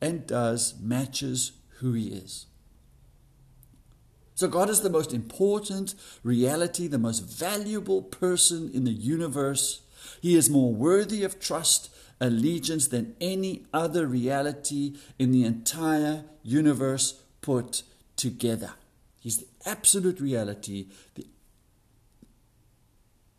and 0.00 0.26
does 0.26 0.74
matches 0.80 1.52
who 1.78 1.92
he 1.92 2.08
is. 2.08 2.46
So, 4.38 4.46
God 4.46 4.70
is 4.70 4.82
the 4.82 4.88
most 4.88 5.12
important 5.12 5.96
reality, 6.22 6.86
the 6.86 6.96
most 6.96 7.28
valuable 7.28 8.02
person 8.02 8.70
in 8.72 8.84
the 8.84 8.92
universe. 8.92 9.80
He 10.20 10.36
is 10.36 10.48
more 10.48 10.72
worthy 10.72 11.24
of 11.24 11.40
trust, 11.40 11.90
allegiance 12.20 12.86
than 12.86 13.16
any 13.20 13.66
other 13.74 14.06
reality 14.06 14.94
in 15.18 15.32
the 15.32 15.42
entire 15.42 16.22
universe 16.44 17.20
put 17.40 17.82
together. 18.14 18.74
He's 19.18 19.38
the 19.38 19.48
absolute 19.66 20.20
reality. 20.20 20.86
The, 21.16 21.26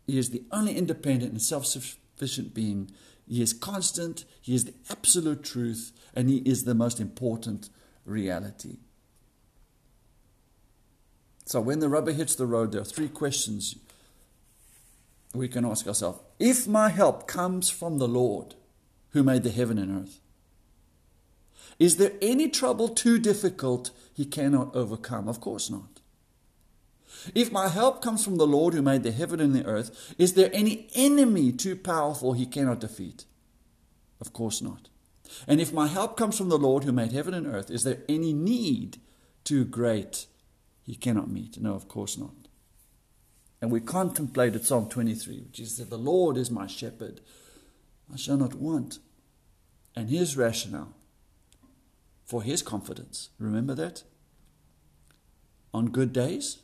he 0.06 0.18
is 0.18 0.28
the 0.28 0.44
only 0.52 0.76
independent 0.76 1.32
and 1.32 1.40
self 1.40 1.64
sufficient 1.64 2.52
being. 2.52 2.90
He 3.26 3.40
is 3.40 3.54
constant, 3.54 4.26
He 4.42 4.54
is 4.54 4.66
the 4.66 4.74
absolute 4.90 5.44
truth, 5.44 5.92
and 6.14 6.28
He 6.28 6.40
is 6.40 6.64
the 6.64 6.74
most 6.74 7.00
important 7.00 7.70
reality. 8.04 8.76
So 11.50 11.60
when 11.60 11.80
the 11.80 11.88
rubber 11.88 12.12
hits 12.12 12.36
the 12.36 12.46
road, 12.46 12.70
there 12.70 12.80
are 12.80 12.84
three 12.84 13.08
questions 13.08 13.74
we 15.34 15.48
can 15.48 15.64
ask 15.64 15.84
ourselves. 15.84 16.20
If 16.38 16.68
my 16.68 16.90
help 16.90 17.26
comes 17.26 17.68
from 17.68 17.98
the 17.98 18.06
Lord 18.06 18.54
who 19.08 19.24
made 19.24 19.42
the 19.42 19.50
heaven 19.50 19.76
and 19.76 20.04
earth, 20.04 20.20
is 21.76 21.96
there 21.96 22.12
any 22.22 22.48
trouble 22.48 22.88
too 22.88 23.18
difficult 23.18 23.90
he 24.14 24.24
cannot 24.24 24.76
overcome? 24.76 25.26
Of 25.26 25.40
course 25.40 25.68
not. 25.68 26.00
If 27.34 27.50
my 27.50 27.66
help 27.66 28.00
comes 28.00 28.24
from 28.24 28.36
the 28.36 28.46
Lord 28.46 28.72
who 28.72 28.80
made 28.80 29.02
the 29.02 29.10
heaven 29.10 29.40
and 29.40 29.52
the 29.52 29.66
earth, 29.66 30.14
is 30.18 30.34
there 30.34 30.50
any 30.52 30.86
enemy 30.94 31.50
too 31.50 31.74
powerful 31.74 32.34
he 32.34 32.46
cannot 32.46 32.78
defeat? 32.78 33.24
Of 34.20 34.32
course 34.32 34.62
not. 34.62 34.88
And 35.48 35.60
if 35.60 35.72
my 35.72 35.88
help 35.88 36.16
comes 36.16 36.38
from 36.38 36.48
the 36.48 36.58
Lord 36.58 36.84
who 36.84 36.92
made 36.92 37.10
heaven 37.10 37.34
and 37.34 37.48
earth, 37.48 37.72
is 37.72 37.82
there 37.82 38.02
any 38.08 38.32
need 38.32 38.98
too 39.42 39.64
great 39.64 40.26
he 40.90 40.96
cannot 40.96 41.30
meet. 41.30 41.56
No, 41.60 41.74
of 41.74 41.86
course 41.86 42.18
not. 42.18 42.34
And 43.62 43.70
we 43.70 43.78
contemplated 43.78 44.66
Psalm 44.66 44.88
23, 44.88 45.38
which 45.38 45.60
is 45.60 45.76
that 45.76 45.88
the 45.88 45.96
Lord 45.96 46.36
is 46.36 46.50
my 46.50 46.66
shepherd, 46.66 47.20
I 48.12 48.16
shall 48.16 48.36
not 48.36 48.54
want. 48.54 48.98
And 49.94 50.10
his 50.10 50.36
rationale 50.36 50.96
for 52.24 52.42
his 52.42 52.60
confidence, 52.60 53.28
remember 53.38 53.72
that? 53.76 54.02
On 55.72 55.90
good 55.90 56.12
days, 56.12 56.58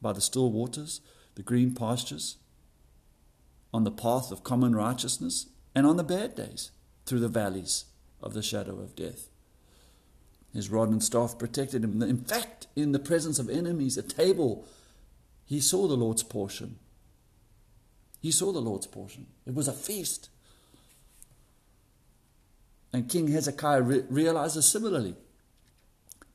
by 0.00 0.12
the 0.12 0.20
still 0.20 0.52
waters, 0.52 1.00
the 1.34 1.42
green 1.42 1.74
pastures, 1.74 2.36
on 3.74 3.82
the 3.82 3.90
path 3.90 4.30
of 4.30 4.44
common 4.44 4.76
righteousness, 4.76 5.46
and 5.74 5.88
on 5.88 5.96
the 5.96 6.04
bad 6.04 6.36
days, 6.36 6.70
through 7.04 7.18
the 7.18 7.26
valleys 7.26 7.86
of 8.22 8.32
the 8.32 8.44
shadow 8.44 8.78
of 8.78 8.94
death. 8.94 9.26
His 10.56 10.70
rod 10.70 10.88
and 10.88 11.04
staff 11.04 11.38
protected 11.38 11.84
him. 11.84 12.02
In 12.02 12.16
fact, 12.16 12.66
in 12.74 12.92
the 12.92 12.98
presence 12.98 13.38
of 13.38 13.50
enemies, 13.50 13.98
at 13.98 14.08
table, 14.08 14.66
he 15.44 15.60
saw 15.60 15.86
the 15.86 15.98
Lord's 15.98 16.22
portion. 16.22 16.78
He 18.22 18.30
saw 18.30 18.52
the 18.52 18.60
Lord's 18.60 18.86
portion. 18.86 19.26
It 19.46 19.54
was 19.54 19.68
a 19.68 19.74
feast. 19.74 20.30
And 22.90 23.06
King 23.06 23.28
Hezekiah 23.28 23.82
re- 23.82 24.04
realizes 24.08 24.66
similarly. 24.66 25.14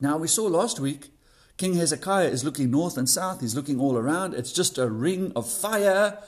Now, 0.00 0.18
we 0.18 0.28
saw 0.28 0.44
last 0.44 0.78
week, 0.78 1.08
King 1.56 1.74
Hezekiah 1.74 2.28
is 2.28 2.44
looking 2.44 2.70
north 2.70 2.96
and 2.96 3.08
south, 3.08 3.40
he's 3.40 3.56
looking 3.56 3.80
all 3.80 3.98
around. 3.98 4.34
It's 4.34 4.52
just 4.52 4.78
a 4.78 4.88
ring 4.88 5.32
of 5.34 5.50
fire. 5.50 6.18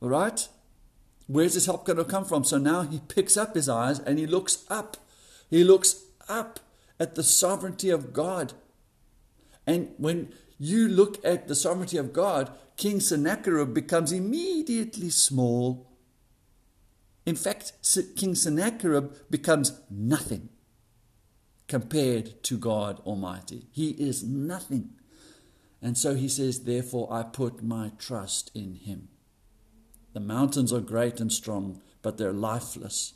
All 0.00 0.08
right? 0.08 0.48
Where's 1.28 1.54
his 1.54 1.66
help 1.66 1.86
going 1.86 1.98
to 1.98 2.04
come 2.04 2.24
from? 2.24 2.42
So 2.42 2.58
now 2.58 2.82
he 2.82 2.98
picks 3.06 3.36
up 3.36 3.54
his 3.54 3.68
eyes 3.68 4.00
and 4.00 4.18
he 4.18 4.26
looks 4.26 4.64
up. 4.68 4.96
He 5.48 5.62
looks 5.62 6.02
up 6.28 6.60
at 6.98 7.14
the 7.14 7.22
sovereignty 7.22 7.90
of 7.90 8.12
God. 8.12 8.52
And 9.66 9.90
when 9.98 10.32
you 10.58 10.88
look 10.88 11.22
at 11.24 11.48
the 11.48 11.54
sovereignty 11.54 11.96
of 11.96 12.12
God, 12.12 12.50
King 12.76 13.00
Sennacherib 13.00 13.74
becomes 13.74 14.12
immediately 14.12 15.10
small. 15.10 15.90
In 17.24 17.36
fact, 17.36 17.72
King 18.16 18.34
Sennacherib 18.34 19.12
becomes 19.30 19.80
nothing 19.90 20.48
compared 21.68 22.42
to 22.44 22.56
God 22.56 23.00
Almighty. 23.00 23.66
He 23.72 23.90
is 23.90 24.22
nothing. 24.22 24.90
And 25.82 25.98
so 25.98 26.14
he 26.14 26.28
says, 26.28 26.60
Therefore 26.60 27.12
I 27.12 27.22
put 27.22 27.62
my 27.62 27.92
trust 27.98 28.50
in 28.54 28.74
him. 28.74 29.08
The 30.12 30.20
mountains 30.20 30.72
are 30.72 30.80
great 30.80 31.20
and 31.20 31.32
strong, 31.32 31.82
but 32.02 32.16
they're 32.16 32.32
lifeless. 32.32 33.12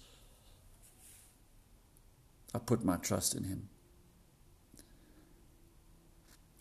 I 2.55 2.59
put 2.59 2.85
my 2.85 2.97
trust 2.97 3.35
in 3.35 3.45
him. 3.45 3.69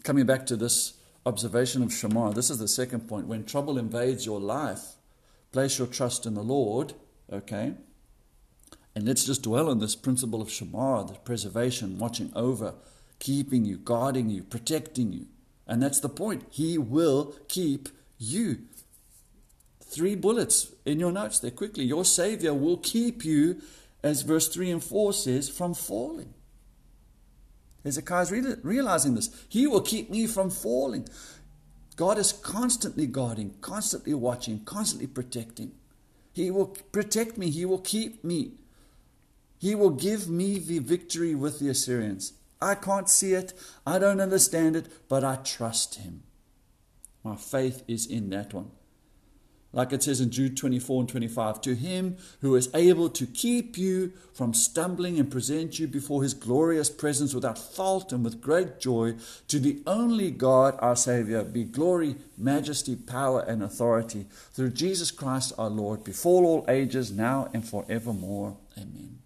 Coming 0.03 0.25
back 0.25 0.45
to 0.47 0.55
this 0.55 0.93
observation 1.25 1.83
of 1.83 1.89
Shamar, 1.89 2.33
this 2.33 2.49
is 2.49 2.59
the 2.59 2.67
second 2.67 3.07
point. 3.07 3.27
When 3.27 3.43
trouble 3.43 3.77
invades 3.77 4.25
your 4.25 4.39
life, 4.39 4.95
place 5.51 5.77
your 5.77 5.87
trust 5.87 6.25
in 6.25 6.33
the 6.33 6.41
Lord, 6.41 6.93
okay? 7.31 7.73
And 8.95 9.05
let's 9.05 9.25
just 9.25 9.43
dwell 9.43 9.69
on 9.69 9.79
this 9.79 9.95
principle 9.95 10.41
of 10.41 10.49
Shamar, 10.49 11.07
the 11.07 11.13
preservation, 11.19 11.99
watching 11.99 12.31
over, 12.35 12.75
keeping 13.19 13.65
you, 13.65 13.77
guarding 13.77 14.29
you, 14.29 14.43
protecting 14.43 15.13
you. 15.13 15.27
And 15.67 15.81
that's 15.83 15.99
the 15.99 16.09
point. 16.09 16.45
He 16.49 16.77
will 16.77 17.35
keep 17.47 17.89
you. 18.17 18.63
Three 19.83 20.15
bullets 20.15 20.73
in 20.85 20.99
your 20.99 21.11
notes 21.11 21.39
there 21.39 21.51
quickly. 21.51 21.83
Your 21.83 22.05
Savior 22.05 22.53
will 22.53 22.77
keep 22.77 23.23
you 23.23 23.61
as 24.03 24.21
verse 24.21 24.47
3 24.47 24.71
and 24.71 24.83
4 24.83 25.13
says, 25.13 25.49
from 25.49 25.73
falling. 25.73 26.33
Hezekiah 27.83 28.23
is 28.23 28.57
realizing 28.63 29.15
this. 29.15 29.29
He 29.47 29.67
will 29.67 29.81
keep 29.81 30.09
me 30.09 30.27
from 30.27 30.49
falling. 30.49 31.07
God 31.95 32.17
is 32.17 32.31
constantly 32.31 33.07
guarding, 33.07 33.55
constantly 33.61 34.13
watching, 34.13 34.63
constantly 34.63 35.07
protecting. 35.07 35.73
He 36.31 36.51
will 36.51 36.67
protect 36.67 37.37
me. 37.37 37.49
He 37.49 37.65
will 37.65 37.79
keep 37.79 38.23
me. 38.23 38.53
He 39.57 39.75
will 39.75 39.89
give 39.89 40.29
me 40.29 40.59
the 40.59 40.79
victory 40.79 41.35
with 41.35 41.59
the 41.59 41.69
Assyrians. 41.69 42.33
I 42.61 42.75
can't 42.75 43.09
see 43.09 43.33
it. 43.33 43.53
I 43.85 43.99
don't 43.99 44.21
understand 44.21 44.75
it, 44.75 44.87
but 45.09 45.23
I 45.23 45.37
trust 45.37 45.95
him. 45.95 46.23
My 47.23 47.35
faith 47.35 47.83
is 47.87 48.05
in 48.05 48.29
that 48.29 48.53
one. 48.53 48.71
Like 49.71 49.93
it 49.93 50.01
says 50.01 50.19
in 50.19 50.31
Jude 50.31 50.57
24 50.57 51.01
and 51.01 51.09
25, 51.09 51.61
to 51.61 51.75
him 51.75 52.17
who 52.41 52.55
is 52.55 52.71
able 52.73 53.07
to 53.11 53.27
keep 53.27 53.77
you 53.77 54.13
from 54.33 54.55
stumbling 54.55 55.19
and 55.19 55.29
present 55.29 55.77
you 55.77 55.87
before 55.87 56.23
his 56.23 56.33
glorious 56.33 56.89
presence 56.89 57.35
without 57.35 57.59
fault 57.59 58.11
and 58.11 58.23
with 58.23 58.41
great 58.41 58.79
joy, 58.79 59.13
to 59.47 59.59
the 59.59 59.83
only 59.85 60.31
God, 60.31 60.75
our 60.79 60.95
Savior, 60.95 61.43
be 61.43 61.65
glory, 61.65 62.15
majesty, 62.35 62.95
power, 62.95 63.41
and 63.41 63.61
authority 63.61 64.25
through 64.53 64.71
Jesus 64.71 65.11
Christ 65.11 65.53
our 65.57 65.69
Lord, 65.69 66.03
before 66.03 66.43
all 66.43 66.65
ages, 66.67 67.11
now 67.11 67.49
and 67.53 67.67
forevermore. 67.67 68.57
Amen. 68.75 69.19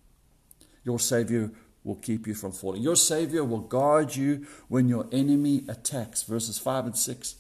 Your 0.83 0.99
Savior 0.99 1.51
will 1.85 1.95
keep 1.95 2.27
you 2.27 2.33
from 2.33 2.51
falling. 2.51 2.81
Your 2.81 2.97
Savior 2.97 3.45
will 3.45 3.61
guard 3.61 4.17
you 4.17 4.45
when 4.67 4.89
your 4.89 5.07
enemy 5.11 5.63
attacks. 5.69 6.23
Verses 6.23 6.57
5 6.57 6.85
and 6.85 6.97
6. 6.97 7.35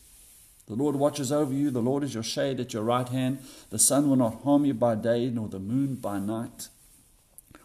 The 0.67 0.75
Lord 0.75 0.95
watches 0.95 1.31
over 1.31 1.53
you. 1.53 1.71
The 1.71 1.81
Lord 1.81 2.03
is 2.03 2.13
your 2.13 2.23
shade 2.23 2.59
at 2.59 2.73
your 2.73 2.83
right 2.83 3.07
hand. 3.07 3.39
The 3.69 3.79
sun 3.79 4.09
will 4.09 4.15
not 4.15 4.43
harm 4.43 4.65
you 4.65 4.73
by 4.73 4.95
day, 4.95 5.29
nor 5.29 5.49
the 5.49 5.59
moon 5.59 5.95
by 5.95 6.19
night. 6.19 6.69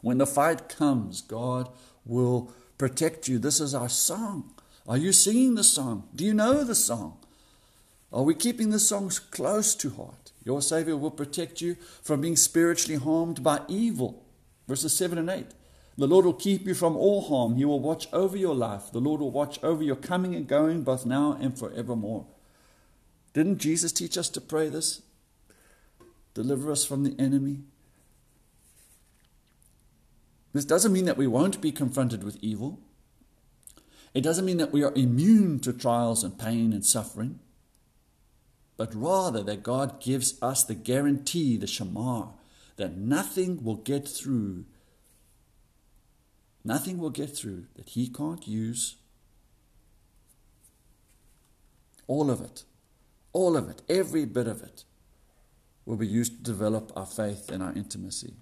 When 0.00 0.18
the 0.18 0.26
fight 0.26 0.68
comes, 0.68 1.20
God 1.20 1.68
will 2.04 2.52
protect 2.76 3.28
you. 3.28 3.38
This 3.38 3.61
is 3.61 3.74
our 3.74 3.88
song. 3.88 4.52
Are 4.87 4.96
you 4.96 5.12
singing 5.12 5.54
the 5.54 5.64
song? 5.64 6.08
Do 6.14 6.24
you 6.24 6.34
know 6.34 6.64
the 6.64 6.74
song? 6.74 7.18
Are 8.12 8.22
we 8.22 8.34
keeping 8.34 8.70
the 8.70 8.78
songs 8.78 9.18
close 9.18 9.74
to 9.76 9.90
heart? 9.90 10.32
Your 10.44 10.62
Savior 10.62 10.96
will 10.96 11.11
protect 11.11 11.61
you 11.61 11.76
from 12.02 12.22
being 12.22 12.37
spiritually 12.37 12.98
harmed 12.98 13.42
by 13.42 13.61
evil. 13.68 14.24
Verses 14.66 14.96
7 14.96 15.18
and 15.18 15.28
8. 15.28 15.46
The 15.98 16.06
Lord 16.06 16.24
will 16.24 16.32
keep 16.32 16.66
you 16.66 16.74
from 16.74 16.96
all 16.96 17.22
harm. 17.22 17.56
He 17.56 17.64
will 17.64 17.80
watch 17.80 18.08
over 18.12 18.37
your 18.37 18.54
life. 18.54 18.90
The 18.92 19.00
Lord 19.00 19.20
will 19.20 19.30
watch 19.30 19.62
over 19.62 19.82
your 19.82 19.96
coming 19.96 20.34
and 20.34 20.46
going, 20.46 20.82
both 20.82 21.04
now 21.04 21.37
and 21.40 21.58
forevermore. 21.58 22.26
Didn't 23.38 23.59
Jesus 23.59 23.92
teach 23.92 24.18
us 24.18 24.29
to 24.31 24.40
pray 24.40 24.68
this? 24.68 25.03
Deliver 26.35 26.72
us 26.72 26.85
from 26.85 27.05
the 27.05 27.14
enemy. 27.20 27.61
This 30.53 30.64
doesn't 30.64 30.92
mean 30.92 31.05
that 31.05 31.16
we 31.16 31.29
won't 31.29 31.61
be 31.61 31.70
confronted 31.70 32.24
with 32.24 32.37
evil. 32.42 32.81
It 34.12 34.22
doesn't 34.22 34.44
mean 34.44 34.57
that 34.57 34.72
we 34.72 34.83
are 34.83 34.92
immune 34.96 35.61
to 35.61 35.72
trials 35.72 36.24
and 36.24 36.37
pain 36.37 36.72
and 36.72 36.85
suffering, 36.85 37.38
but 38.77 38.92
rather 38.92 39.44
that 39.44 39.62
God 39.62 40.01
gives 40.01 40.35
us 40.42 40.64
the 40.64 40.74
guarantee, 40.74 41.57
the 41.57 41.66
shamar, 41.66 42.33
that 42.74 42.96
nothing 42.96 43.62
will 43.62 43.77
get 43.77 44.09
through. 44.09 44.64
Nothing 46.64 46.98
will 46.98 47.11
get 47.11 47.37
through 47.37 47.66
that 47.77 47.90
He 47.90 48.09
can't 48.09 48.48
use. 48.48 48.96
All 52.09 52.33
of 52.33 52.40
it 52.40 52.64
all 53.32 53.56
of 53.56 53.68
it, 53.68 53.82
every 53.88 54.24
bit 54.24 54.46
of 54.46 54.62
it, 54.62 54.84
will 55.84 55.96
be 55.96 56.06
used 56.06 56.36
to 56.36 56.42
develop 56.42 56.92
our 56.96 57.06
faith 57.06 57.50
and 57.50 57.62
our 57.62 57.72
intimacy. 57.72 58.34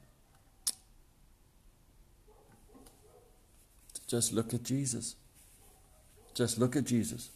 Just 4.07 4.33
look 4.33 4.55
at 4.55 4.63
Jesus. 4.63 5.17
Just 6.35 6.59
look 6.59 6.77
at 6.77 6.85
Jesus. 6.85 7.31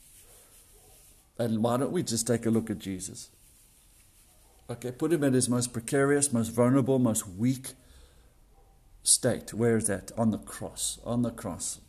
And 1.39 1.63
why 1.63 1.77
don't 1.79 1.93
we 1.93 2.03
just 2.03 2.27
take 2.27 2.47
a 2.47 2.51
look 2.51 2.71
at 2.71 2.79
Jesus? 2.79 3.31
Okay, 4.69 4.93
put 4.93 5.13
him 5.13 5.25
in 5.25 5.33
his 5.33 5.49
most 5.49 5.73
precarious, 5.73 6.33
most 6.33 6.51
vulnerable, 6.51 6.99
most 6.99 7.27
weak 7.27 7.73
state. 9.03 9.53
Where 9.53 9.77
is 9.77 9.87
that? 9.87 10.13
On 10.17 10.31
the 10.31 10.39
cross. 10.39 10.99
On 11.05 11.23
the 11.23 11.31
cross. 11.31 11.81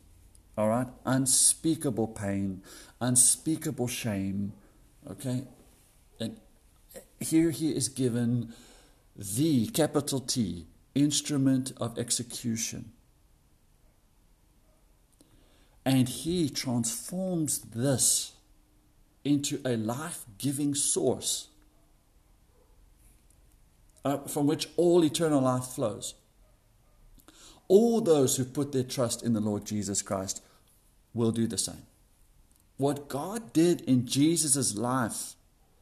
All 0.58 0.70
right? 0.70 0.88
Unspeakable 1.06 2.08
pain, 2.08 2.62
unspeakable 3.00 3.88
shame. 3.88 4.54
Okay? 5.10 5.44
And 6.20 6.40
here 7.20 7.52
he 7.52 7.72
is 7.72 7.90
given 7.90 8.54
the 9.16 9.68
capital 9.68 10.20
T 10.20 10.68
instrument 10.94 11.72
of 11.78 11.98
execution. 11.98 12.92
And 15.86 16.08
he 16.08 16.50
transforms 16.50 17.60
this 17.60 18.34
into 19.24 19.60
a 19.66 19.76
life 19.76 20.26
giving 20.38 20.76
source 20.76 21.48
uh, 24.04 24.18
from 24.20 24.48
which 24.48 24.68
all 24.78 25.04
eternal 25.04 25.42
life 25.42 25.66
flows. 25.66 26.16
All 27.68 28.02
those 28.02 28.36
who 28.36 28.46
put 28.46 28.72
their 28.72 28.84
trust 28.84 29.24
in 29.24 29.34
the 29.34 29.40
Lord 29.40 29.66
Jesus 29.66 30.02
Christ 30.02 30.44
will 31.14 31.32
do 31.32 31.48
the 31.48 31.58
same. 31.58 31.84
What 32.82 33.10
God 33.10 33.54
did 33.54 33.82
in 33.82 34.08
Jesus' 34.08 34.76
life, 34.76 35.36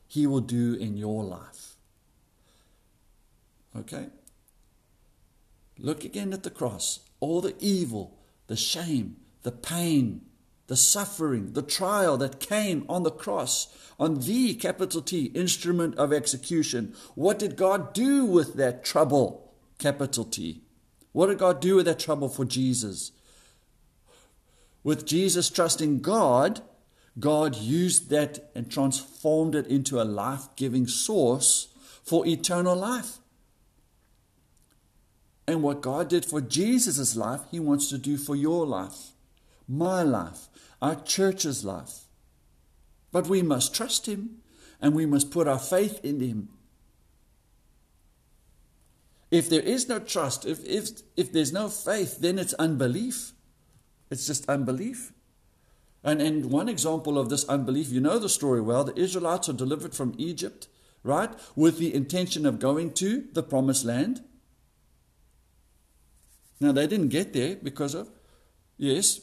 He 0.06 0.28
will 0.28 0.42
do 0.42 0.74
in 0.74 0.98
your 0.98 1.24
life. 1.24 1.78
Okay? 3.74 4.08
Look 5.78 6.04
again 6.04 6.34
at 6.34 6.44
the 6.44 6.50
cross. 6.50 7.00
All 7.22 7.40
the 7.40 7.56
evil, 7.58 8.18
the 8.48 8.58
shame, 8.58 9.16
the 9.44 9.52
pain, 9.54 10.26
the 10.68 10.76
suffering, 10.76 11.54
the 11.54 11.62
trial 11.62 12.18
that 12.18 12.42
came 12.42 12.86
on 12.90 13.04
the 13.04 13.12
cross, 13.12 13.74
on 13.98 14.20
the 14.20 14.54
capital 14.56 15.02
T 15.02 15.28
instrument 15.28 15.96
of 15.96 16.12
execution. 16.12 16.94
What 17.16 17.40
did 17.40 17.56
God 17.56 17.94
do 17.94 18.26
with 18.26 18.56
that 18.56 18.84
trouble, 18.84 19.54
capital 19.78 20.26
T? 20.26 20.64
What 21.14 21.28
did 21.28 21.38
God 21.38 21.62
do 21.62 21.78
with 21.78 21.86
that 21.86 22.00
trouble 22.00 22.28
for 22.28 22.44
Jesus? 22.44 23.14
With 24.84 25.06
Jesus 25.06 25.50
trusting 25.50 26.02
God, 26.02 26.62
God 27.18 27.56
used 27.56 28.10
that 28.10 28.52
and 28.54 28.72
transformed 28.72 29.56
it 29.56 29.68
into 29.68 30.02
a 30.02 30.04
life 30.04 30.48
giving 30.56 30.88
source 30.88 31.70
for 32.04 32.28
eternal 32.28 32.76
life. 32.76 33.18
And 35.48 35.64
what 35.64 35.82
God 35.82 36.10
did 36.10 36.26
for 36.26 36.42
Jesus' 36.42 37.16
life, 37.16 37.42
He 37.50 37.60
wants 37.60 37.90
to 37.90 37.98
do 37.98 38.18
for 38.18 38.36
your 38.36 38.68
life, 38.68 39.14
my 39.68 40.04
life, 40.04 40.48
our 40.82 40.96
church's 40.96 41.66
life. 41.66 42.02
But 43.12 43.28
we 43.28 43.42
must 43.42 43.74
trust 43.74 44.06
Him 44.06 44.42
and 44.80 44.94
we 44.94 45.06
must 45.06 45.32
put 45.32 45.48
our 45.48 45.60
faith 45.60 46.00
in 46.04 46.20
Him. 46.20 46.50
If 49.32 49.50
there 49.50 49.62
is 49.62 49.88
no 49.88 50.00
trust, 50.00 50.46
if, 50.46 50.64
if, 50.66 50.90
if 51.16 51.32
there's 51.32 51.54
no 51.54 51.70
faith, 51.70 52.20
then 52.20 52.40
it's 52.40 52.54
unbelief. 52.56 53.34
It's 54.10 54.26
just 54.26 54.48
unbelief. 54.50 55.14
And, 56.04 56.22
and 56.22 56.46
one 56.46 56.70
example 56.70 57.18
of 57.18 57.30
this 57.30 57.48
unbelief, 57.50 57.90
you 57.90 58.00
know 58.00 58.20
the 58.20 58.30
story 58.30 58.62
well. 58.62 58.84
The 58.84 59.00
Israelites 59.00 59.50
are 59.50 59.54
delivered 59.54 59.94
from 59.94 60.16
Egypt, 60.18 60.68
right, 61.04 61.32
with 61.56 61.78
the 61.78 61.94
intention 61.94 62.46
of 62.46 62.60
going 62.60 62.94
to 62.94 63.26
the 63.34 63.44
promised 63.44 63.86
land. 63.86 64.24
Now, 66.62 66.72
they 66.72 66.88
didn't 66.88 67.10
get 67.10 67.34
there 67.34 67.58
because 67.62 67.94
of, 67.94 68.10
yes, 68.78 69.22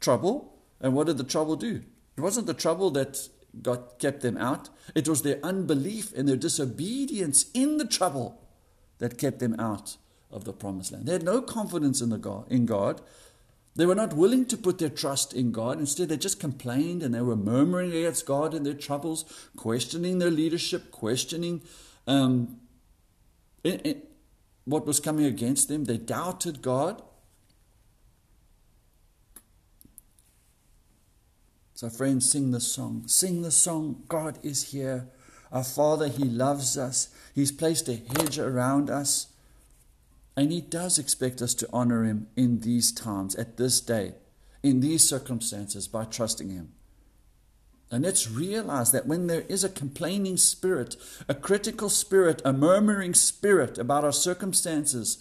trouble. 0.00 0.54
And 0.80 0.94
what 0.94 1.06
did 1.06 1.18
the 1.18 1.24
trouble 1.24 1.56
do? 1.56 1.82
It 2.16 2.20
wasn't 2.20 2.46
the 2.46 2.54
trouble 2.54 2.90
that 2.92 3.28
got 3.62 3.98
kept 3.98 4.20
them 4.22 4.36
out. 4.36 4.68
It 4.94 5.08
was 5.08 5.22
their 5.22 5.38
unbelief 5.42 6.12
and 6.16 6.28
their 6.28 6.36
disobedience 6.36 7.46
in 7.54 7.78
the 7.78 7.86
trouble 7.86 8.42
that 8.98 9.18
kept 9.18 9.38
them 9.38 9.58
out 9.58 9.96
of 10.30 10.44
the 10.44 10.52
promised 10.52 10.92
land. 10.92 11.06
They 11.06 11.12
had 11.12 11.22
no 11.22 11.40
confidence 11.40 12.00
in, 12.00 12.10
the 12.10 12.18
God, 12.18 12.50
in 12.50 12.66
God. 12.66 13.00
They 13.78 13.86
were 13.86 13.94
not 13.94 14.12
willing 14.12 14.44
to 14.46 14.56
put 14.56 14.78
their 14.78 14.88
trust 14.88 15.32
in 15.32 15.52
God. 15.52 15.78
Instead, 15.78 16.08
they 16.08 16.16
just 16.16 16.40
complained 16.40 17.00
and 17.00 17.14
they 17.14 17.20
were 17.20 17.36
murmuring 17.36 17.92
against 17.92 18.26
God 18.26 18.52
in 18.52 18.64
their 18.64 18.74
troubles, 18.74 19.24
questioning 19.56 20.18
their 20.18 20.32
leadership, 20.32 20.90
questioning 20.90 21.62
um, 22.08 22.56
it, 23.62 23.86
it, 23.86 24.10
what 24.64 24.84
was 24.84 24.98
coming 24.98 25.26
against 25.26 25.68
them. 25.68 25.84
They 25.84 25.96
doubted 25.96 26.60
God. 26.60 27.02
So, 31.74 31.88
friends, 31.88 32.28
sing 32.28 32.50
the 32.50 32.60
song. 32.60 33.04
Sing 33.06 33.42
the 33.42 33.52
song. 33.52 34.02
God 34.08 34.40
is 34.42 34.72
here. 34.72 35.06
Our 35.52 35.62
Father, 35.62 36.08
He 36.08 36.24
loves 36.24 36.76
us. 36.76 37.10
He's 37.32 37.52
placed 37.52 37.88
a 37.88 37.94
hedge 37.94 38.40
around 38.40 38.90
us. 38.90 39.28
And 40.38 40.52
He 40.52 40.60
does 40.60 41.00
expect 41.00 41.42
us 41.42 41.52
to 41.54 41.68
honor 41.72 42.04
Him 42.04 42.28
in 42.36 42.60
these 42.60 42.92
times, 42.92 43.34
at 43.34 43.56
this 43.56 43.80
day, 43.80 44.14
in 44.62 44.78
these 44.78 45.02
circumstances, 45.02 45.88
by 45.88 46.04
trusting 46.04 46.48
Him. 46.48 46.74
And 47.90 48.04
let's 48.04 48.30
realize 48.30 48.92
that 48.92 49.08
when 49.08 49.26
there 49.26 49.44
is 49.48 49.64
a 49.64 49.68
complaining 49.68 50.36
spirit, 50.36 50.94
a 51.26 51.34
critical 51.34 51.88
spirit, 51.88 52.40
a 52.44 52.52
murmuring 52.52 53.14
spirit 53.14 53.78
about 53.78 54.04
our 54.04 54.12
circumstances 54.12 55.18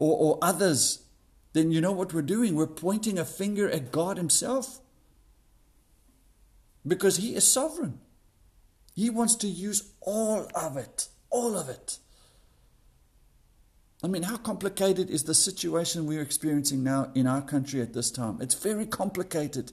or, 0.00 0.18
or 0.18 0.38
others, 0.42 1.04
then 1.52 1.70
you 1.70 1.80
know 1.80 1.92
what 1.92 2.12
we're 2.12 2.20
doing? 2.20 2.56
We're 2.56 2.66
pointing 2.66 3.20
a 3.20 3.24
finger 3.24 3.70
at 3.70 3.92
God 3.92 4.16
Himself 4.16 4.80
because 6.84 7.18
He 7.18 7.36
is 7.36 7.46
sovereign. 7.46 8.00
He 8.96 9.10
wants 9.10 9.36
to 9.36 9.46
use 9.46 9.92
all 10.00 10.48
of 10.56 10.76
it, 10.76 11.06
all 11.30 11.56
of 11.56 11.68
it. 11.68 12.00
I 14.06 14.08
mean, 14.08 14.22
how 14.22 14.36
complicated 14.36 15.10
is 15.10 15.24
the 15.24 15.34
situation 15.34 16.06
we're 16.06 16.22
experiencing 16.22 16.84
now 16.84 17.10
in 17.16 17.26
our 17.26 17.42
country 17.42 17.80
at 17.80 17.92
this 17.92 18.12
time? 18.12 18.38
It's 18.40 18.54
very 18.54 18.86
complicated. 18.86 19.72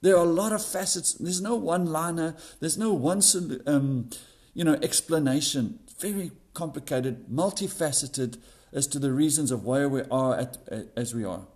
There 0.00 0.16
are 0.16 0.24
a 0.24 0.28
lot 0.28 0.50
of 0.50 0.60
facets. 0.60 1.12
There's 1.14 1.40
no 1.40 1.54
one 1.54 1.86
liner, 1.86 2.34
there's 2.58 2.76
no 2.76 2.92
one 2.92 3.22
um, 3.68 4.10
you 4.54 4.64
know, 4.64 4.74
explanation. 4.82 5.78
Very 6.00 6.32
complicated, 6.52 7.28
multifaceted 7.28 8.38
as 8.72 8.88
to 8.88 8.98
the 8.98 9.12
reasons 9.12 9.52
of 9.52 9.64
where 9.64 9.88
we 9.88 10.02
are 10.10 10.36
at, 10.36 10.58
as 10.96 11.14
we 11.14 11.24
are. 11.24 11.46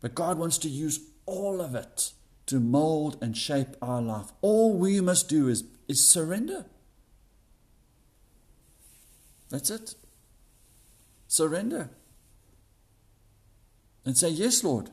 But 0.00 0.16
God 0.16 0.38
wants 0.38 0.58
to 0.58 0.68
use 0.68 0.98
all 1.24 1.60
of 1.60 1.76
it 1.76 2.10
to 2.46 2.58
mold 2.58 3.16
and 3.22 3.36
shape 3.36 3.76
our 3.80 4.02
life. 4.02 4.32
All 4.40 4.76
we 4.76 5.00
must 5.00 5.28
do 5.28 5.46
is, 5.46 5.62
is 5.86 6.04
surrender. 6.04 6.66
That's 9.50 9.70
it. 9.70 9.94
Surrender. 11.36 11.90
And 14.04 14.16
say, 14.16 14.30
Yes, 14.30 14.64
Lord, 14.64 14.90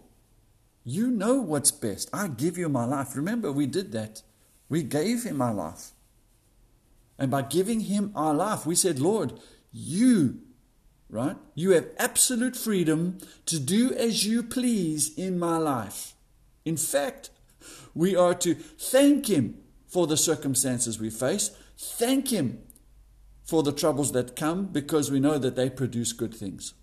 you 0.83 1.07
know 1.07 1.35
what's 1.35 1.71
best. 1.71 2.09
I 2.11 2.27
give 2.27 2.57
you 2.57 2.67
my 2.67 2.85
life. 2.85 3.15
Remember, 3.15 3.51
we 3.51 3.65
did 3.65 3.91
that. 3.93 4.21
We 4.69 4.83
gave 4.83 5.23
him 5.23 5.41
our 5.41 5.53
life. 5.53 5.91
And 7.17 7.31
by 7.31 7.43
giving 7.43 7.81
him 7.81 8.11
our 8.15 8.33
life, 8.33 8.65
we 8.65 8.75
said, 8.75 8.99
Lord, 8.99 9.39
you, 9.71 10.39
right? 11.09 11.37
You 11.55 11.71
have 11.71 11.87
absolute 11.97 12.55
freedom 12.55 13.19
to 13.45 13.59
do 13.59 13.93
as 13.93 14.25
you 14.25 14.43
please 14.43 15.13
in 15.15 15.39
my 15.39 15.57
life. 15.57 16.15
In 16.65 16.75
fact, 16.75 17.29
we 17.93 18.15
are 18.15 18.33
to 18.35 18.55
thank 18.55 19.27
Him 19.27 19.59
for 19.87 20.07
the 20.07 20.17
circumstances 20.17 20.99
we 20.99 21.09
face, 21.09 21.51
thank 21.77 22.29
Him 22.29 22.59
for 23.43 23.63
the 23.63 23.71
troubles 23.71 24.11
that 24.13 24.35
come 24.35 24.65
because 24.65 25.11
we 25.11 25.19
know 25.19 25.37
that 25.37 25.55
they 25.55 25.69
produce 25.69 26.13
good 26.13 26.33
things. 26.33 26.73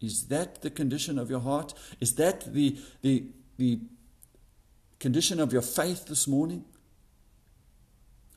Is 0.00 0.28
that 0.28 0.62
the 0.62 0.70
condition 0.70 1.18
of 1.18 1.30
your 1.30 1.40
heart? 1.40 1.72
Is 2.00 2.16
that 2.16 2.52
the, 2.52 2.78
the, 3.00 3.24
the 3.56 3.80
condition 5.00 5.40
of 5.40 5.52
your 5.52 5.62
faith 5.62 6.06
this 6.06 6.28
morning? 6.28 6.64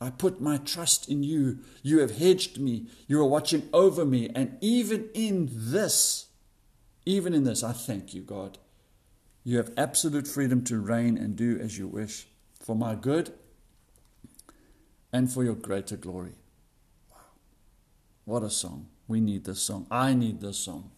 I 0.02 0.10
put 0.10 0.40
my 0.40 0.58
trust 0.58 1.10
in 1.10 1.24
you. 1.24 1.60
You 1.84 2.00
have 2.00 2.18
hedged 2.18 2.58
me. 2.58 2.88
You 3.08 3.20
are 3.20 3.26
watching 3.26 3.68
over 3.74 4.06
me. 4.06 4.30
And 4.34 4.58
even 4.62 5.10
in 5.14 5.50
this, 5.52 6.28
even 7.06 7.34
in 7.34 7.44
this, 7.44 7.64
I 7.64 7.74
thank 7.74 8.14
you, 8.14 8.22
God. 8.22 8.58
You 9.44 9.58
have 9.58 9.74
absolute 9.76 10.28
freedom 10.28 10.64
to 10.66 10.80
reign 10.80 11.18
and 11.18 11.36
do 11.36 11.60
as 11.60 11.78
you 11.78 11.88
wish 11.88 12.28
for 12.62 12.76
my 12.76 12.96
good 12.96 13.34
and 15.12 15.32
for 15.32 15.44
your 15.44 15.56
greater 15.56 15.98
glory. 15.98 16.34
Wow. 17.10 17.18
What 18.26 18.44
a 18.44 18.50
song. 18.50 18.88
We 19.08 19.20
need 19.20 19.46
this 19.46 19.62
song. 19.62 19.88
I 19.90 20.14
need 20.14 20.40
this 20.42 20.58
song. 20.58 20.92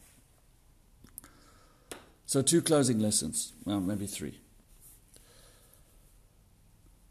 So, 2.25 2.41
two 2.41 2.61
closing 2.61 2.99
lessons, 2.99 3.53
well, 3.65 3.81
maybe 3.81 4.07
three. 4.07 4.39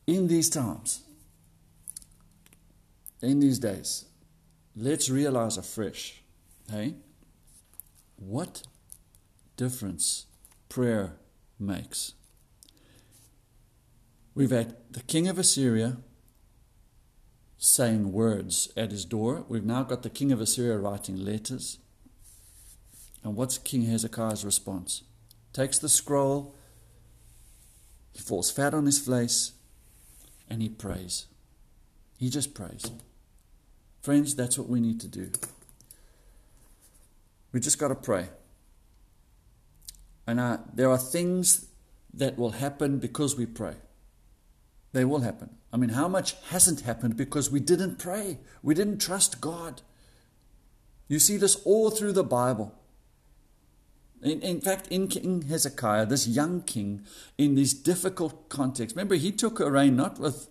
In 0.07 0.29
these 0.29 0.49
times, 0.49 1.03
in 3.23 3.41
these 3.41 3.59
days, 3.59 4.07
let's 4.75 5.11
realize 5.11 5.59
afresh, 5.59 6.23
hey, 6.71 6.95
what 8.17 8.63
difference 9.57 10.27
prayer 10.69 11.17
makes. 11.59 12.15
We've 14.35 14.51
had 14.51 14.77
the 14.91 15.03
king 15.03 15.29
of 15.29 15.39
Assyria 15.39 15.99
saying 17.62 18.11
words 18.11 18.73
at 18.75 18.90
his 18.90 19.05
door. 19.05 19.44
We've 19.46 19.64
now 19.64 19.83
got 19.83 20.03
the 20.03 20.09
king 20.09 20.33
of 20.33 20.40
Assyria 20.40 20.79
writing 20.79 21.16
letters. 21.16 21.79
And 23.23 23.37
what's 23.37 23.59
King 23.59 23.83
Hezekiah's 23.83 24.46
response? 24.46 25.03
Takes 25.53 25.79
the 25.79 25.90
scroll, 25.90 26.55
he 28.12 28.20
falls 28.20 28.51
fat 28.51 28.73
on 28.73 28.87
his 28.87 28.99
face, 28.99 29.53
and 30.49 30.62
he 30.62 30.70
prays. 30.70 31.27
He 32.16 32.31
just 32.31 32.55
prays. 32.55 32.90
Friends, 34.01 34.35
that's 34.35 34.59
what 34.59 34.68
we 34.68 34.81
need 34.81 34.99
to 35.01 35.09
do. 35.09 35.31
We 37.53 37.61
just 37.61 37.79
got 37.79 37.88
to 37.88 37.94
pray. 37.94 38.31
And 40.27 40.61
there 40.73 40.90
are 40.90 40.96
things 40.96 41.66
that 42.14 42.38
will 42.38 42.53
happen 42.53 42.99
because 42.99 43.37
we 43.37 43.44
pray. 43.44 43.75
They 44.92 45.05
will 45.05 45.20
happen. 45.20 45.50
I 45.72 45.76
mean, 45.76 45.90
how 45.90 46.09
much 46.09 46.35
hasn't 46.50 46.81
happened 46.81 47.16
because 47.16 47.50
we 47.50 47.61
didn't 47.61 47.98
pray? 47.98 48.38
We 48.62 48.74
didn't 48.74 48.98
trust 48.98 49.40
God. 49.40 49.83
You 51.09 51.18
see 51.18 51.37
this 51.37 51.57
all 51.64 51.90
through 51.90 52.12
the 52.12 52.24
Bible. 52.24 52.74
In, 54.22 54.40
in 54.42 54.61
fact, 54.61 54.88
in 54.88 55.09
King 55.09 55.42
Hezekiah, 55.42 56.07
this 56.07 56.29
young 56.29 56.62
king, 56.62 57.03
in 57.38 57.55
these 57.55 57.72
difficult 57.72 58.48
contexts, 58.48 58.96
remember, 58.96 59.14
he 59.14 59.33
took 59.33 59.61
a 59.61 59.70
reign 59.70 59.96
not 59.96 60.18
with, 60.18 60.48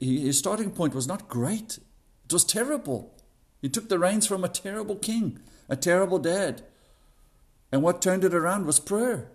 his 0.00 0.38
starting 0.38 0.70
point 0.70 0.94
was 0.94 1.06
not 1.06 1.28
great, 1.28 1.78
it 2.24 2.32
was 2.32 2.44
terrible. 2.44 3.14
He 3.62 3.68
took 3.68 3.88
the 3.88 3.98
reins 3.98 4.26
from 4.26 4.44
a 4.44 4.48
terrible 4.48 4.96
king, 4.96 5.40
a 5.68 5.76
terrible 5.76 6.18
dad. 6.18 6.62
And 7.72 7.82
what 7.82 8.02
turned 8.02 8.24
it 8.24 8.34
around 8.34 8.66
was 8.66 8.80
prayer. 8.80 9.30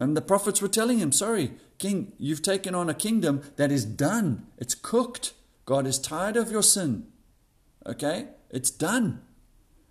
And 0.00 0.16
the 0.16 0.22
prophets 0.22 0.60
were 0.60 0.68
telling 0.68 0.98
him, 0.98 1.12
Sorry, 1.12 1.52
king, 1.78 2.12
you've 2.18 2.42
taken 2.42 2.74
on 2.74 2.88
a 2.88 2.94
kingdom 2.94 3.42
that 3.56 3.72
is 3.72 3.84
done. 3.84 4.46
It's 4.58 4.74
cooked. 4.74 5.32
God 5.64 5.86
is 5.86 5.98
tired 5.98 6.36
of 6.36 6.50
your 6.50 6.62
sin. 6.62 7.06
Okay? 7.86 8.28
It's 8.50 8.70
done. 8.70 9.22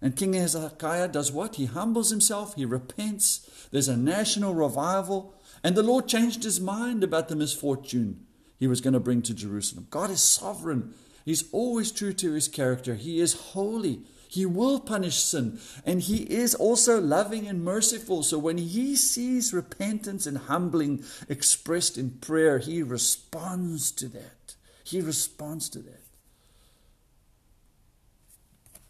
And 0.01 0.15
King 0.15 0.33
Hezekiah 0.33 1.07
does 1.07 1.31
what? 1.31 1.55
He 1.55 1.65
humbles 1.65 2.09
himself, 2.09 2.55
he 2.55 2.65
repents. 2.65 3.67
There's 3.71 3.87
a 3.87 3.95
national 3.95 4.53
revival. 4.53 5.33
And 5.63 5.75
the 5.75 5.83
Lord 5.83 6.07
changed 6.07 6.43
his 6.43 6.59
mind 6.59 7.03
about 7.03 7.29
the 7.29 7.37
misfortune 7.37 8.25
he 8.59 8.67
was 8.67 8.81
going 8.81 8.93
to 8.93 8.99
bring 8.99 9.21
to 9.23 9.33
Jerusalem. 9.33 9.87
God 9.89 10.09
is 10.09 10.21
sovereign. 10.21 10.93
He's 11.25 11.49
always 11.51 11.91
true 11.91 12.13
to 12.13 12.33
his 12.33 12.47
character. 12.47 12.95
He 12.95 13.19
is 13.19 13.33
holy. 13.33 14.01
He 14.33 14.47
will 14.47 14.79
punish 14.79 15.17
sin. 15.17 15.59
And 15.85 16.01
He 16.01 16.23
is 16.23 16.55
also 16.55 16.99
loving 16.99 17.47
and 17.47 17.63
merciful. 17.63 18.23
So 18.23 18.39
when 18.39 18.57
He 18.57 18.95
sees 18.95 19.53
repentance 19.53 20.25
and 20.25 20.39
humbling 20.39 21.03
expressed 21.29 21.99
in 21.99 22.09
prayer, 22.09 22.57
He 22.57 22.81
responds 22.81 23.91
to 23.91 24.07
that. 24.07 24.55
He 24.83 25.01
responds 25.01 25.69
to 25.69 25.79
that. 25.83 26.01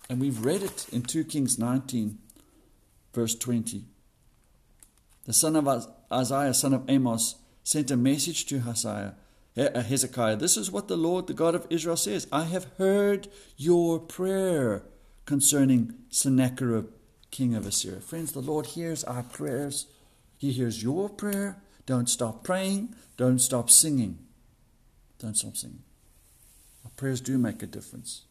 And 0.09 0.21
we've 0.21 0.45
read 0.45 0.63
it 0.63 0.87
in 0.93 1.01
2 1.01 1.25
Kings 1.25 1.59
19, 1.59 2.19
verse 3.13 3.35
20. 3.35 3.83
The 5.25 5.33
son 5.33 5.57
of 5.57 5.67
Isaiah, 6.09 6.53
son 6.53 6.73
of 6.73 6.89
Amos, 6.89 7.35
sent 7.65 7.91
a 7.91 7.97
message 7.97 8.45
to 8.45 8.59
uh, 8.59 9.11
Hezekiah. 9.57 10.37
This 10.37 10.55
is 10.55 10.71
what 10.71 10.87
the 10.87 10.95
Lord, 10.95 11.27
the 11.27 11.33
God 11.33 11.53
of 11.53 11.67
Israel, 11.69 11.97
says 11.97 12.29
I 12.31 12.45
have 12.45 12.67
heard 12.77 13.27
your 13.57 13.99
prayer 13.99 14.83
concerning 15.25 15.93
Sennacherib, 16.09 16.87
king 17.31 17.55
of 17.55 17.65
Assyria. 17.65 17.99
Friends, 17.99 18.31
the 18.31 18.41
Lord 18.41 18.67
hears 18.67 19.03
our 19.03 19.23
prayers. 19.23 19.87
He 20.37 20.51
hears 20.51 20.83
your 20.83 21.09
prayer. 21.09 21.57
Don't 21.85 22.09
stop 22.09 22.43
praying. 22.43 22.95
Don't 23.17 23.39
stop 23.39 23.69
singing. 23.69 24.19
Don't 25.19 25.35
stop 25.35 25.55
singing. 25.55 25.83
Our 26.85 26.91
prayers 26.91 27.21
do 27.21 27.37
make 27.37 27.63
a 27.63 27.67
difference. 27.67 28.23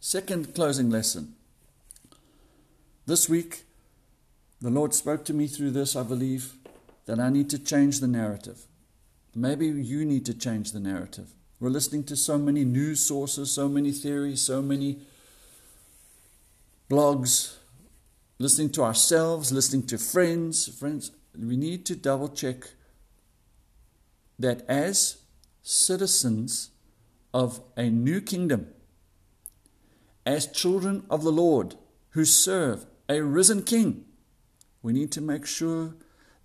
Second 0.00 0.54
closing 0.54 0.90
lesson. 0.90 1.34
This 3.06 3.28
week, 3.28 3.64
the 4.60 4.70
Lord 4.70 4.94
spoke 4.94 5.24
to 5.26 5.34
me 5.34 5.46
through 5.46 5.70
this, 5.72 5.94
I 5.94 6.02
believe, 6.02 6.54
that 7.06 7.20
I 7.20 7.30
need 7.30 7.50
to 7.50 7.58
change 7.58 8.00
the 8.00 8.08
narrative. 8.08 8.66
Maybe 9.34 9.66
you 9.66 10.04
need 10.04 10.24
to 10.26 10.34
change 10.34 10.72
the 10.72 10.80
narrative. 10.80 11.30
We're 11.58 11.70
listening 11.70 12.04
to 12.04 12.16
so 12.16 12.36
many 12.36 12.64
news 12.64 13.00
sources, 13.00 13.50
so 13.50 13.66
many 13.66 13.90
theories, 13.90 14.42
so 14.42 14.60
many 14.60 14.98
blogs, 16.90 17.54
listening 18.38 18.70
to 18.70 18.82
ourselves, 18.82 19.52
listening 19.52 19.86
to 19.86 19.96
friends. 19.96 20.68
Friends, 20.68 21.12
we 21.34 21.56
need 21.56 21.86
to 21.86 21.96
double 21.96 22.28
check 22.28 22.68
that 24.38 24.68
as 24.68 25.16
citizens 25.62 26.70
of 27.32 27.62
a 27.74 27.88
new 27.88 28.20
kingdom, 28.20 28.68
as 30.26 30.46
children 30.46 31.06
of 31.08 31.22
the 31.22 31.32
Lord 31.32 31.76
who 32.10 32.26
serve 32.26 32.84
a 33.08 33.22
risen 33.22 33.62
king, 33.62 34.04
we 34.82 34.92
need 34.92 35.10
to 35.12 35.22
make 35.22 35.46
sure 35.46 35.94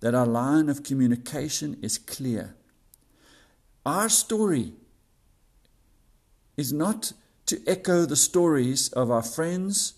that 0.00 0.14
our 0.14 0.26
line 0.26 0.70
of 0.70 0.82
communication 0.82 1.76
is 1.82 1.98
clear. 1.98 2.54
Our 3.84 4.08
story 4.08 4.72
is 6.62 6.72
not 6.72 7.12
to 7.46 7.60
echo 7.66 8.06
the 8.06 8.22
stories 8.30 8.88
of 8.92 9.10
our 9.10 9.22
friends, 9.36 9.94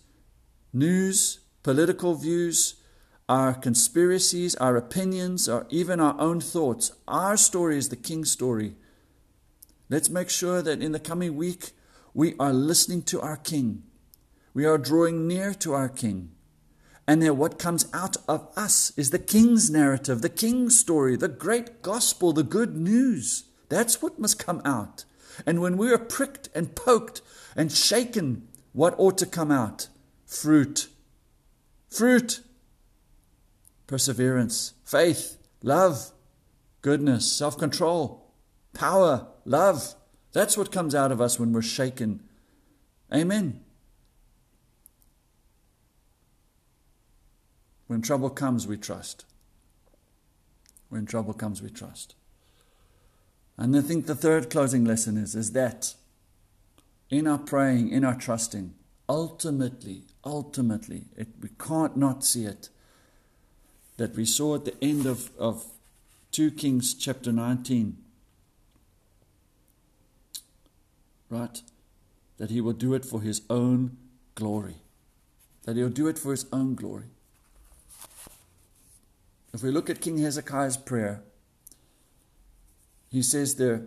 news, 0.72 1.40
political 1.62 2.14
views, 2.14 2.76
our 3.28 3.52
conspiracies, 3.52 4.54
our 4.56 4.74
opinions, 4.76 5.46
or 5.46 5.66
even 5.68 6.00
our 6.00 6.18
own 6.18 6.40
thoughts. 6.40 6.92
Our 7.06 7.36
story 7.36 7.76
is 7.76 7.90
the 7.90 7.96
King's 8.08 8.30
story. 8.30 8.76
Let's 9.90 10.08
make 10.08 10.30
sure 10.30 10.62
that 10.62 10.80
in 10.80 10.92
the 10.92 10.98
coming 11.10 11.36
week 11.36 11.72
we 12.14 12.34
are 12.40 12.54
listening 12.54 13.02
to 13.02 13.20
our 13.20 13.36
King. 13.36 13.82
We 14.54 14.64
are 14.64 14.78
drawing 14.78 15.28
near 15.28 15.52
to 15.64 15.74
our 15.74 15.90
King. 15.90 16.30
And 17.06 17.20
then 17.20 17.36
what 17.36 17.58
comes 17.58 17.86
out 17.92 18.16
of 18.26 18.48
us 18.56 18.90
is 18.96 19.10
the 19.10 19.18
King's 19.18 19.70
narrative, 19.70 20.22
the 20.22 20.30
King's 20.30 20.80
story, 20.80 21.16
the 21.16 21.28
great 21.28 21.82
gospel, 21.82 22.32
the 22.32 22.42
good 22.42 22.74
news. 22.74 23.44
That's 23.68 24.00
what 24.00 24.18
must 24.18 24.38
come 24.38 24.62
out. 24.64 25.04
And 25.46 25.60
when 25.60 25.76
we 25.76 25.92
are 25.92 25.98
pricked 25.98 26.48
and 26.54 26.74
poked 26.74 27.22
and 27.56 27.70
shaken, 27.70 28.48
what 28.72 28.94
ought 28.98 29.18
to 29.18 29.26
come 29.26 29.50
out? 29.50 29.88
Fruit. 30.26 30.88
Fruit. 31.88 32.40
Perseverance, 33.86 34.72
faith, 34.84 35.36
love, 35.62 36.10
goodness, 36.80 37.30
self 37.30 37.58
control, 37.58 38.32
power, 38.72 39.28
love. 39.44 39.94
That's 40.32 40.56
what 40.56 40.72
comes 40.72 40.94
out 40.94 41.12
of 41.12 41.20
us 41.20 41.38
when 41.38 41.52
we're 41.52 41.62
shaken. 41.62 42.22
Amen. 43.12 43.60
When 47.86 48.02
trouble 48.02 48.30
comes, 48.30 48.66
we 48.66 48.76
trust. 48.76 49.24
When 50.88 51.06
trouble 51.06 51.34
comes, 51.34 51.62
we 51.62 51.70
trust. 51.70 52.14
And 53.56 53.76
I 53.76 53.80
think 53.80 54.06
the 54.06 54.14
third 54.14 54.50
closing 54.50 54.84
lesson 54.84 55.16
is, 55.16 55.34
is 55.34 55.52
that 55.52 55.94
in 57.10 57.26
our 57.26 57.38
praying, 57.38 57.90
in 57.90 58.04
our 58.04 58.16
trusting, 58.16 58.74
ultimately, 59.08 60.02
ultimately, 60.24 61.04
it, 61.16 61.28
we 61.40 61.50
can't 61.58 61.96
not 61.96 62.24
see 62.24 62.44
it, 62.44 62.68
that 63.96 64.16
we 64.16 64.24
saw 64.24 64.56
at 64.56 64.64
the 64.64 64.74
end 64.82 65.06
of, 65.06 65.30
of 65.38 65.66
2 66.32 66.50
Kings 66.52 66.94
chapter 66.94 67.30
19, 67.30 67.96
right? 71.30 71.62
That 72.38 72.50
he 72.50 72.60
will 72.60 72.72
do 72.72 72.94
it 72.94 73.04
for 73.04 73.20
his 73.20 73.42
own 73.48 73.96
glory. 74.34 74.76
That 75.62 75.76
he'll 75.76 75.88
do 75.88 76.08
it 76.08 76.18
for 76.18 76.32
his 76.32 76.46
own 76.52 76.74
glory. 76.74 77.06
If 79.52 79.62
we 79.62 79.70
look 79.70 79.88
at 79.88 80.00
King 80.00 80.18
Hezekiah's 80.18 80.76
prayer, 80.76 81.22
he 83.14 83.22
says 83.22 83.54
there, 83.54 83.86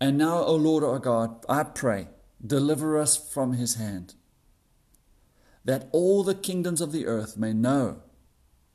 And 0.00 0.16
now, 0.16 0.38
O 0.44 0.54
Lord 0.54 0.84
our 0.84 1.00
God, 1.00 1.44
I 1.48 1.64
pray, 1.64 2.06
deliver 2.44 2.96
us 2.96 3.16
from 3.16 3.54
his 3.54 3.74
hand, 3.74 4.14
that 5.64 5.88
all 5.90 6.22
the 6.22 6.36
kingdoms 6.36 6.80
of 6.80 6.92
the 6.92 7.06
earth 7.06 7.36
may 7.36 7.52
know 7.52 8.02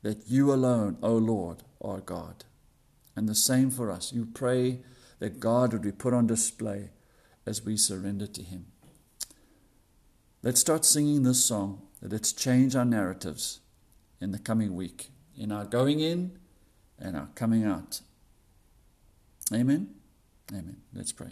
that 0.02 0.28
you 0.28 0.52
alone, 0.52 0.98
O 1.02 1.14
Lord, 1.14 1.62
are 1.80 2.00
God. 2.00 2.44
And 3.16 3.26
the 3.26 3.34
same 3.34 3.70
for 3.70 3.90
us. 3.90 4.12
You 4.12 4.26
pray 4.26 4.80
that 5.20 5.40
God 5.40 5.72
would 5.72 5.80
be 5.80 5.90
put 5.90 6.12
on 6.12 6.26
display 6.26 6.90
as 7.46 7.64
we 7.64 7.78
surrender 7.78 8.26
to 8.26 8.42
him. 8.42 8.66
Let's 10.42 10.60
start 10.60 10.84
singing 10.84 11.22
this 11.22 11.42
song. 11.42 11.80
Let's 12.02 12.34
change 12.34 12.76
our 12.76 12.84
narratives 12.84 13.60
in 14.20 14.32
the 14.32 14.38
coming 14.38 14.74
week, 14.74 15.08
in 15.34 15.50
our 15.50 15.64
going 15.64 16.00
in 16.00 16.38
and 16.98 17.16
our 17.16 17.30
coming 17.34 17.64
out. 17.64 18.02
Amen. 19.52 19.94
Amen. 20.50 20.76
Let's 20.94 21.12
pray. 21.12 21.30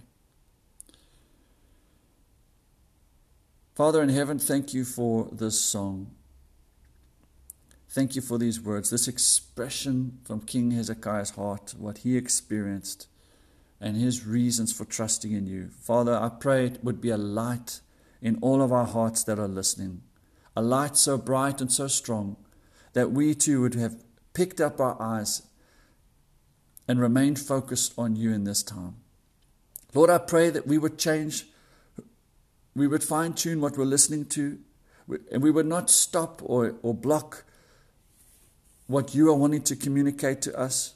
Father 3.74 4.02
in 4.02 4.10
heaven, 4.10 4.38
thank 4.38 4.74
you 4.74 4.84
for 4.84 5.28
this 5.32 5.58
song. 5.58 6.10
Thank 7.88 8.16
you 8.16 8.22
for 8.22 8.38
these 8.38 8.60
words, 8.60 8.90
this 8.90 9.08
expression 9.08 10.18
from 10.24 10.40
King 10.40 10.70
Hezekiah's 10.70 11.30
heart, 11.30 11.74
what 11.78 11.98
he 11.98 12.16
experienced, 12.16 13.06
and 13.80 13.96
his 13.96 14.26
reasons 14.26 14.72
for 14.72 14.84
trusting 14.84 15.32
in 15.32 15.46
you. 15.46 15.68
Father, 15.68 16.14
I 16.14 16.28
pray 16.28 16.66
it 16.66 16.84
would 16.84 17.00
be 17.00 17.10
a 17.10 17.16
light 17.16 17.80
in 18.22 18.38
all 18.40 18.62
of 18.62 18.72
our 18.72 18.86
hearts 18.86 19.24
that 19.24 19.38
are 19.38 19.48
listening, 19.48 20.02
a 20.56 20.62
light 20.62 20.96
so 20.96 21.18
bright 21.18 21.60
and 21.60 21.70
so 21.70 21.86
strong 21.86 22.36
that 22.92 23.10
we 23.10 23.34
too 23.34 23.60
would 23.60 23.74
have 23.74 24.02
picked 24.32 24.60
up 24.60 24.80
our 24.80 25.00
eyes 25.00 25.42
and 26.88 27.00
remain 27.00 27.36
focused 27.36 27.94
on 27.96 28.16
you 28.16 28.32
in 28.32 28.44
this 28.44 28.62
time. 28.62 28.96
Lord, 29.94 30.10
I 30.10 30.18
pray 30.18 30.50
that 30.50 30.66
we 30.66 30.78
would 30.78 30.98
change, 30.98 31.46
we 32.74 32.86
would 32.86 33.04
fine 33.04 33.34
tune 33.34 33.60
what 33.60 33.76
we're 33.76 33.84
listening 33.84 34.24
to, 34.26 34.58
and 35.30 35.42
we 35.42 35.50
would 35.50 35.66
not 35.66 35.90
stop 35.90 36.40
or, 36.44 36.76
or 36.82 36.94
block 36.94 37.44
what 38.86 39.14
you 39.14 39.28
are 39.30 39.34
wanting 39.34 39.62
to 39.62 39.76
communicate 39.76 40.42
to 40.42 40.58
us. 40.58 40.94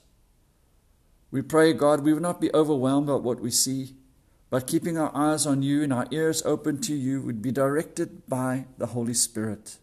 We 1.30 1.42
pray, 1.42 1.72
God, 1.72 2.00
we 2.00 2.12
would 2.12 2.22
not 2.22 2.40
be 2.40 2.52
overwhelmed 2.54 3.08
by 3.08 3.14
what 3.14 3.40
we 3.40 3.50
see, 3.50 3.94
but 4.48 4.66
keeping 4.66 4.96
our 4.96 5.14
eyes 5.14 5.44
on 5.44 5.62
you 5.62 5.82
and 5.82 5.92
our 5.92 6.06
ears 6.10 6.42
open 6.44 6.80
to 6.82 6.94
you 6.94 7.20
would 7.20 7.42
be 7.42 7.50
directed 7.50 8.26
by 8.28 8.66
the 8.78 8.86
Holy 8.86 9.14
Spirit. 9.14 9.76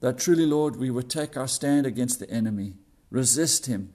That 0.00 0.18
truly, 0.18 0.46
Lord, 0.46 0.76
we 0.76 0.90
would 0.90 1.08
take 1.08 1.36
our 1.36 1.48
stand 1.48 1.86
against 1.86 2.18
the 2.18 2.30
enemy, 2.30 2.74
resist 3.10 3.66
him, 3.66 3.92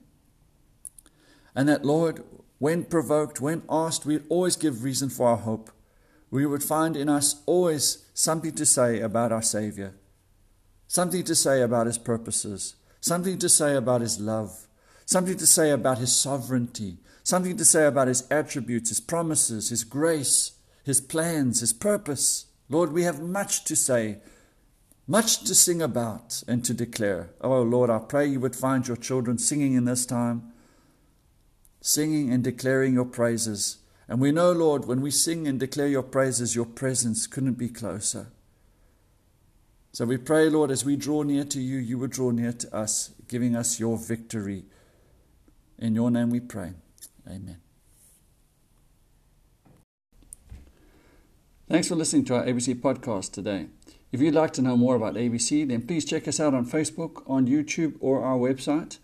and 1.56 1.66
that, 1.70 1.86
Lord, 1.86 2.22
when 2.58 2.84
provoked, 2.84 3.40
when 3.40 3.62
asked, 3.68 4.04
we'd 4.04 4.24
always 4.28 4.56
give 4.56 4.84
reason 4.84 5.08
for 5.08 5.28
our 5.28 5.38
hope. 5.38 5.70
We 6.30 6.44
would 6.44 6.62
find 6.62 6.96
in 6.96 7.08
us 7.08 7.42
always 7.46 8.04
something 8.12 8.52
to 8.52 8.66
say 8.66 9.00
about 9.00 9.32
our 9.32 9.42
Savior, 9.42 9.94
something 10.86 11.24
to 11.24 11.34
say 11.34 11.62
about 11.62 11.86
His 11.86 11.96
purposes, 11.96 12.76
something 13.00 13.38
to 13.38 13.48
say 13.48 13.74
about 13.74 14.02
His 14.02 14.20
love, 14.20 14.66
something 15.06 15.36
to 15.38 15.46
say 15.46 15.70
about 15.70 15.96
His 15.96 16.14
sovereignty, 16.14 16.98
something 17.22 17.56
to 17.56 17.64
say 17.64 17.86
about 17.86 18.08
His 18.08 18.26
attributes, 18.30 18.90
His 18.90 19.00
promises, 19.00 19.70
His 19.70 19.82
grace, 19.82 20.52
His 20.84 21.00
plans, 21.00 21.60
His 21.60 21.72
purpose. 21.72 22.46
Lord, 22.68 22.92
we 22.92 23.04
have 23.04 23.22
much 23.22 23.64
to 23.64 23.76
say, 23.76 24.18
much 25.06 25.38
to 25.44 25.54
sing 25.54 25.80
about 25.80 26.42
and 26.46 26.62
to 26.66 26.74
declare. 26.74 27.30
Oh, 27.40 27.62
Lord, 27.62 27.88
I 27.88 28.00
pray 28.00 28.26
you 28.26 28.40
would 28.40 28.56
find 28.56 28.86
your 28.86 28.96
children 28.98 29.38
singing 29.38 29.72
in 29.72 29.86
this 29.86 30.04
time 30.04 30.52
singing 31.80 32.32
and 32.32 32.42
declaring 32.42 32.94
your 32.94 33.04
praises. 33.04 33.78
And 34.08 34.20
we 34.20 34.32
know, 34.32 34.52
Lord, 34.52 34.86
when 34.86 35.00
we 35.00 35.10
sing 35.10 35.48
and 35.48 35.58
declare 35.58 35.88
your 35.88 36.02
praises, 36.02 36.54
your 36.54 36.66
presence 36.66 37.26
couldn't 37.26 37.54
be 37.54 37.68
closer. 37.68 38.28
So 39.92 40.04
we 40.04 40.18
pray, 40.18 40.50
Lord, 40.50 40.70
as 40.70 40.84
we 40.84 40.96
draw 40.96 41.22
near 41.22 41.44
to 41.44 41.60
you, 41.60 41.78
you 41.78 41.98
would 41.98 42.10
draw 42.10 42.30
near 42.30 42.52
to 42.52 42.76
us, 42.76 43.12
giving 43.28 43.56
us 43.56 43.80
your 43.80 43.96
victory. 43.96 44.64
In 45.78 45.94
your 45.94 46.10
name 46.10 46.30
we 46.30 46.40
pray. 46.40 46.74
Amen. 47.26 47.58
Thanks 51.68 51.88
for 51.88 51.96
listening 51.96 52.24
to 52.26 52.36
our 52.36 52.44
ABC 52.44 52.80
podcast 52.80 53.32
today. 53.32 53.66
If 54.12 54.20
you'd 54.20 54.34
like 54.34 54.52
to 54.52 54.62
know 54.62 54.76
more 54.76 54.94
about 54.94 55.14
ABC, 55.14 55.66
then 55.66 55.86
please 55.86 56.04
check 56.04 56.28
us 56.28 56.38
out 56.38 56.54
on 56.54 56.64
Facebook, 56.64 57.28
on 57.28 57.48
YouTube, 57.48 57.96
or 58.00 58.22
our 58.22 58.38
website. 58.38 58.98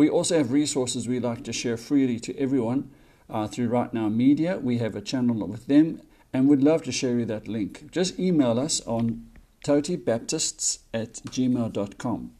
We 0.00 0.08
also 0.08 0.38
have 0.38 0.50
resources 0.50 1.06
we 1.06 1.20
like 1.20 1.44
to 1.44 1.52
share 1.52 1.76
freely 1.76 2.18
to 2.20 2.34
everyone 2.38 2.90
uh, 3.28 3.48
through 3.48 3.68
Right 3.68 3.92
Now 3.92 4.08
Media. 4.08 4.56
We 4.56 4.78
have 4.78 4.96
a 4.96 5.02
channel 5.02 5.46
with 5.46 5.66
them 5.66 6.00
and 6.32 6.48
we'd 6.48 6.62
love 6.62 6.82
to 6.84 6.90
share 6.90 7.18
you 7.18 7.26
that 7.26 7.46
link. 7.46 7.90
Just 7.92 8.18
email 8.18 8.58
us 8.58 8.80
on 8.86 9.26
totibaptists 9.62 10.78
at 10.94 11.16
gmail.com 11.24 12.30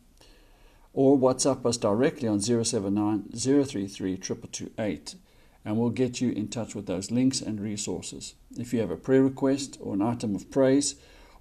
or 0.95 1.19
WhatsApp 1.19 1.67
us 1.67 1.77
directly 1.77 2.27
on 2.29 2.41
079 2.41 3.25
033 3.35 4.17
2228 4.17 5.17
and 5.63 5.77
we'll 5.77 5.91
get 5.91 6.23
you 6.23 6.31
in 6.31 6.49
touch 6.49 6.75
with 6.75 6.87
those 6.87 7.11
links 7.11 7.43
and 7.43 7.61
resources. 7.61 8.37
If 8.57 8.73
you 8.73 8.81
have 8.81 8.91
a 8.91 8.97
prayer 8.97 9.23
request 9.23 9.77
or 9.83 9.93
an 9.93 10.01
item 10.01 10.35
of 10.35 10.51
praise 10.51 10.95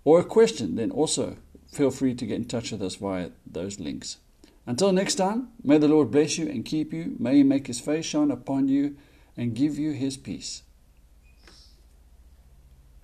or 0.04 0.20
a 0.20 0.26
question, 0.26 0.76
then 0.76 0.92
also 0.92 1.38
feel 1.72 1.92
free 1.92 2.14
to 2.16 2.26
get 2.26 2.36
in 2.36 2.44
touch 2.44 2.74
with 2.74 2.82
us 2.82 2.96
via 2.96 3.30
those 3.50 3.80
links. 3.80 4.18
Until 4.70 4.92
next 4.92 5.16
time, 5.16 5.48
may 5.64 5.80
the 5.80 5.88
Lord 5.88 6.12
bless 6.12 6.38
you 6.38 6.48
and 6.48 6.64
keep 6.64 6.94
you. 6.94 7.16
May 7.18 7.38
He 7.38 7.44
make 7.44 7.66
His 7.66 7.80
face 7.80 8.06
shine 8.06 8.30
upon 8.30 8.68
you 8.68 8.98
and 9.36 9.56
give 9.56 9.80
you 9.80 9.94
His 9.94 10.16
peace. 10.16 10.62